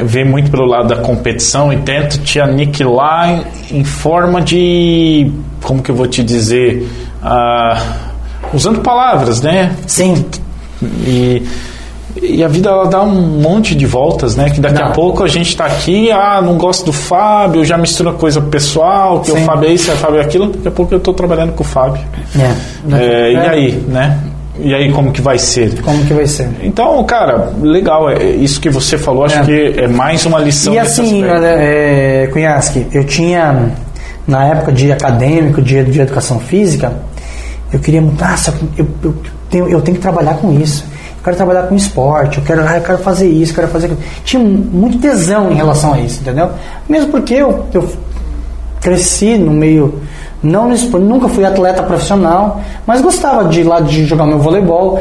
[0.03, 3.31] vê muito pelo lado da competição e tenta te aniquilar
[3.71, 5.33] em, em forma de.
[5.63, 6.87] Como que eu vou te dizer?
[7.23, 7.81] Ah,
[8.53, 9.75] usando palavras, né?
[9.87, 10.23] Sim.
[10.83, 11.43] E,
[12.23, 14.51] e a vida ela dá um monte de voltas, né?
[14.51, 14.87] Que daqui Dá.
[14.87, 19.21] a pouco a gente tá aqui, ah, não gosto do Fábio, já mistura coisa pessoal,
[19.21, 19.45] que o Sim.
[19.45, 20.47] Fábio é isso, o Fábio é aquilo.
[20.51, 22.03] Daqui a pouco eu tô trabalhando com o Fábio.
[22.39, 22.95] É.
[22.97, 23.49] É, E É.
[23.49, 24.19] aí, né?
[24.61, 25.81] E aí como que vai ser?
[25.83, 26.49] Como que vai ser?
[26.63, 28.11] Então, cara, legal.
[28.11, 29.45] É, isso que você falou, acho É.
[29.45, 33.71] que é mais uma lição E assim, é, Cunhasque, eu tinha,
[34.27, 36.93] na época de acadêmico, de, de educação física,
[37.73, 39.15] eu queria, nossa, eu, eu,
[39.49, 40.85] tenho, eu tenho que trabalhar com isso.
[41.29, 43.87] Eu quero trabalhar com esporte, eu quero, ah, eu quero fazer isso, eu quero fazer
[43.87, 44.01] aquilo.
[44.25, 46.51] Tinha muito tesão em relação a isso, entendeu?
[46.89, 47.89] Mesmo porque eu, eu
[48.81, 50.01] cresci no meio.
[50.43, 54.39] Não no esporte, nunca fui atleta profissional, mas gostava de ir lá de jogar meu
[54.39, 55.01] voleibol.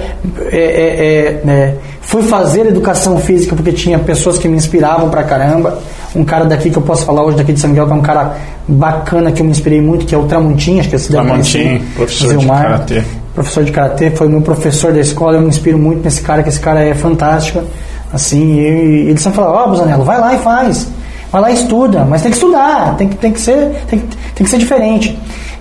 [0.51, 5.23] É, é, é, é, fui fazer educação física porque tinha pessoas que me inspiravam pra
[5.23, 5.79] caramba.
[6.15, 8.01] Um cara daqui que eu posso falar hoje, daqui de São Miguel, que é um
[8.01, 8.35] cara
[8.67, 11.81] bacana que eu me inspirei muito, que é o Tramontim, acho que deve Tramontim, conhecer.
[11.95, 13.03] professor de Zilmar, karatê.
[13.37, 16.49] Professor de karatê, foi meu professor da escola, eu me inspiro muito nesse cara, que
[16.49, 17.63] esse cara é fantástico.
[18.11, 18.59] Assim, e
[19.09, 20.87] ele sempre fala, ó, Busanello, vai lá e faz.
[21.31, 24.43] Vai lá e estuda, mas tem que estudar, tem que, tem que, ser, tem, tem
[24.43, 25.15] que ser diferente.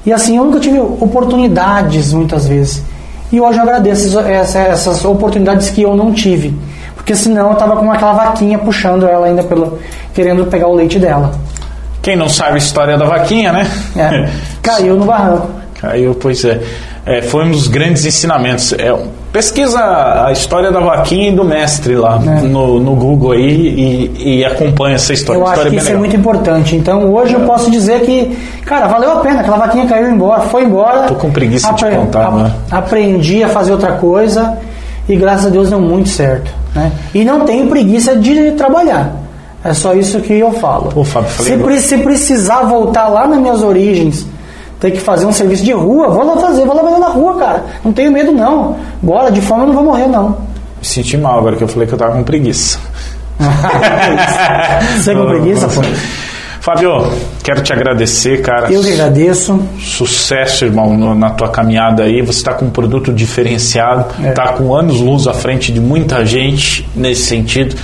[0.06, 2.82] E assim, eu nunca tive oportunidades muitas vezes.
[3.30, 6.56] E hoje eu agradeço essa- essas oportunidades que eu não tive.
[6.94, 9.78] Porque senão eu tava com aquela vaquinha puxando ela ainda pelo.
[10.14, 11.32] querendo pegar o leite dela.
[12.00, 13.66] Quem não sabe a história da vaquinha, né?
[13.96, 14.30] É,
[14.62, 15.48] caiu no barranco.
[15.78, 16.58] Caiu, pois é.
[17.06, 18.72] É, Foi um dos grandes ensinamentos.
[18.72, 18.92] É,
[19.32, 19.78] pesquisa
[20.26, 22.40] a história da vaquinha e do mestre lá É.
[22.42, 25.38] no, no Google aí e, e acompanha essa história.
[25.38, 26.10] Eu acho história que é isso bem é legal.
[26.10, 26.74] muito importante.
[26.76, 29.40] Então hoje eu posso dizer que, cara, valeu a pena.
[29.40, 31.02] Aquela vaquinha caiu embora, foi embora.
[31.02, 32.52] Tô com preguiça de contar, né?
[32.70, 34.58] Aprendi a fazer outra coisa
[35.08, 36.50] e graças a Deus deu muito certo.
[36.74, 36.90] Né?
[37.14, 39.12] E não tenho preguiça de trabalhar.
[39.64, 40.90] É só isso que eu falo.
[40.90, 44.26] Pô, Fábio, se, pre- se precisar voltar lá nas minhas origens,
[44.80, 47.36] ter que fazer um serviço de rua, vou lá fazer, vou lá fazer na rua,
[47.38, 47.64] cara.
[47.84, 48.76] Não tenho medo, não.
[49.02, 50.30] Bora, de fome eu não vou morrer, não.
[50.78, 52.78] Me senti mal agora que eu falei que eu tava com preguiça.
[54.98, 55.80] Você com preguiça, pô?
[56.60, 57.12] Fábio,
[57.44, 58.72] quero te agradecer, cara.
[58.72, 59.62] Eu que agradeço.
[59.78, 62.20] Sucesso, irmão, no- na tua caminhada aí.
[62.22, 64.30] Você está com um produto diferenciado, É.
[64.30, 67.76] está com anos luz à frente de muita gente nesse sentido,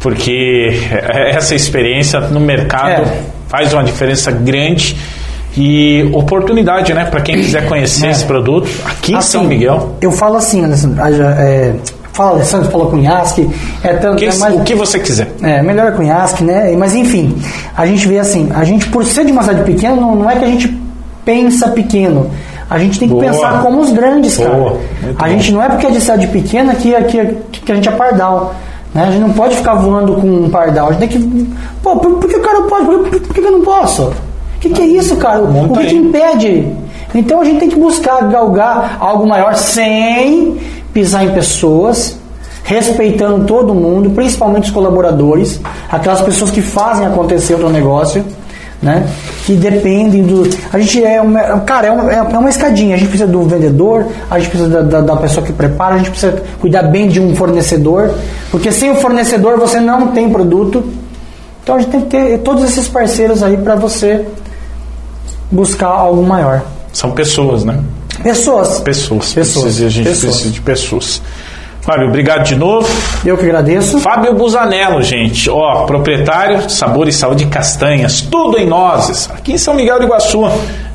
[0.00, 0.70] porque
[1.08, 3.20] essa experiência no mercado É.
[3.46, 4.96] faz uma diferença grande
[5.56, 8.10] e oportunidade, né, para quem quiser conhecer É.
[8.10, 9.96] esse produto aqui em São Assim, Miguel.
[10.00, 11.02] Eu falo assim, Alessandro.
[11.02, 11.72] É,
[12.12, 13.48] fala Alessandro, fala Cunhasque.
[13.82, 15.32] É tanto, Que- é mais- o que você quiser.
[15.42, 16.74] É, melhor é Cunhasque, né?
[16.76, 17.34] Mas enfim,
[17.76, 20.36] a gente vê assim, a gente, por ser de uma cidade pequena, não, não é
[20.36, 20.68] que a gente
[21.24, 22.30] pensa pequeno.
[22.68, 23.26] A gente tem que Boa.
[23.26, 24.50] pensar como os grandes, cara.
[24.50, 24.78] Boa,
[25.18, 25.30] A bom.
[25.30, 28.54] gente não é porque é de cidade pequena que, que, que a gente é pardal.
[28.92, 29.04] Né?
[29.04, 30.88] A gente não pode ficar voando com um pardal.
[30.88, 31.48] A gente tem que.
[31.82, 32.86] Pô, por, por que o cara pode?
[32.86, 34.12] Por, por- por que eu não posso?
[34.66, 35.40] O que, que é isso, cara?
[35.40, 35.96] O Monta que, aí.
[35.96, 36.66] impede?
[37.14, 40.58] Então a gente tem que buscar galgar algo maior sem
[40.92, 42.18] pisar em pessoas,
[42.64, 48.24] respeitando todo mundo, principalmente os colaboradores, aquelas pessoas que fazem acontecer o teu negócio,
[48.82, 49.06] né?
[49.44, 50.50] Que dependem do.
[50.72, 52.96] A gente é uma, cara, é uma, é uma escadinha.
[52.96, 55.98] A gente precisa do vendedor, a gente precisa da, da, da pessoa que prepara, a
[55.98, 58.10] gente precisa cuidar bem de um fornecedor,
[58.50, 60.82] porque sem o fornecedor você não tem produto.
[61.62, 64.24] Então a gente tem que ter todos esses parceiros aí para você
[65.50, 66.62] buscar algo maior.
[66.92, 67.78] São pessoas, né?
[68.22, 68.80] Pessoas.
[68.80, 69.32] Pessoas.
[69.32, 69.64] Pessoas.
[69.64, 70.32] Precisa- a gente Pessoas.
[70.34, 71.22] precisa de pessoas.
[71.82, 72.88] Fábio, obrigado de novo.
[73.24, 74.00] Eu que agradeço.
[74.00, 79.72] Fábio Busanello, gente, ó, proprietário Sabor e Saúde Castanhas, tudo em nozes, aqui em São
[79.72, 80.40] Miguel do Iguaçu.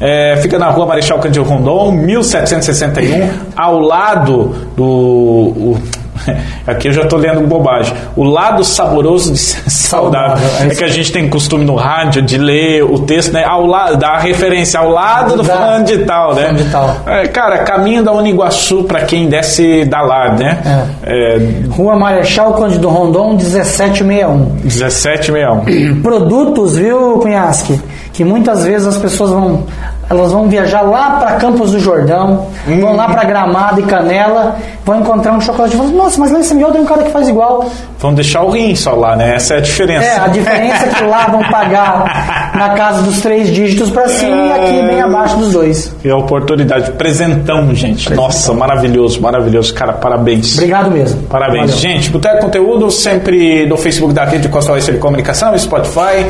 [0.02, 4.84] É, fica na rua Marechal Cândido Rondon, 1761, ao lado do.
[4.84, 5.78] o-
[6.68, 7.93] aqui eu já estou lendo bobagem.
[8.15, 9.38] O lado saboroso de
[9.69, 10.38] saudável.
[10.38, 13.43] Saudável, é É que a gente tem costume no rádio de ler o texto, né?
[13.43, 16.53] Ao lado, dar a referência ao lado do Da- fulano de tal, né?
[16.53, 16.95] de tal.
[17.06, 20.60] É, cara, caminho da Uniguaçu para quem desce da lá, né?
[21.03, 21.38] É,
[21.72, 24.57] Rua Marechal Cândido Rondon, 1761.
[24.64, 26.02] 1761.
[26.02, 27.80] Produtos, viu, Cunhasque?
[28.14, 29.64] Que muitas vezes as pessoas vão.
[30.12, 32.80] Elas vão viajar lá para Campos do Jordão, Hum.
[32.80, 36.40] vão lá para Gramado e Canela, vão encontrar um chocolate e falam, nossa, mas lá
[36.40, 37.66] em Miguel tem um cara que faz igual.
[38.00, 39.36] Vamos deixar o rim só lá, né?
[39.36, 40.06] Essa é a diferença.
[40.06, 44.36] É, a diferença é que lá vão pagar na casa dos três dígitos para cima
[44.36, 45.96] e aqui bem abaixo dos dois.
[46.04, 46.92] E a oportunidade.
[46.92, 48.12] Presentão, gente.
[48.14, 49.74] Nossa, maravilhoso, maravilhoso.
[49.74, 50.56] Cara, parabéns.
[50.56, 51.24] Obrigado mesmo.
[51.24, 51.68] Parabéns.
[51.72, 51.78] Valeu.
[51.78, 56.26] Gente, Boteco Conteúdo sempre no Facebook da Rede Costa Oeste de Comunicação, Spotify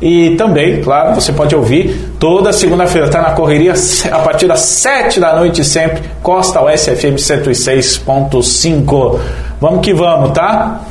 [0.00, 3.72] e também, claro, você pode ouvir toda segunda-feira, tá na correria
[4.12, 9.18] a partir das 7 da noite sempre, Costa Oeste FM 106.5.
[9.60, 10.82] Vamos que vamos, tá?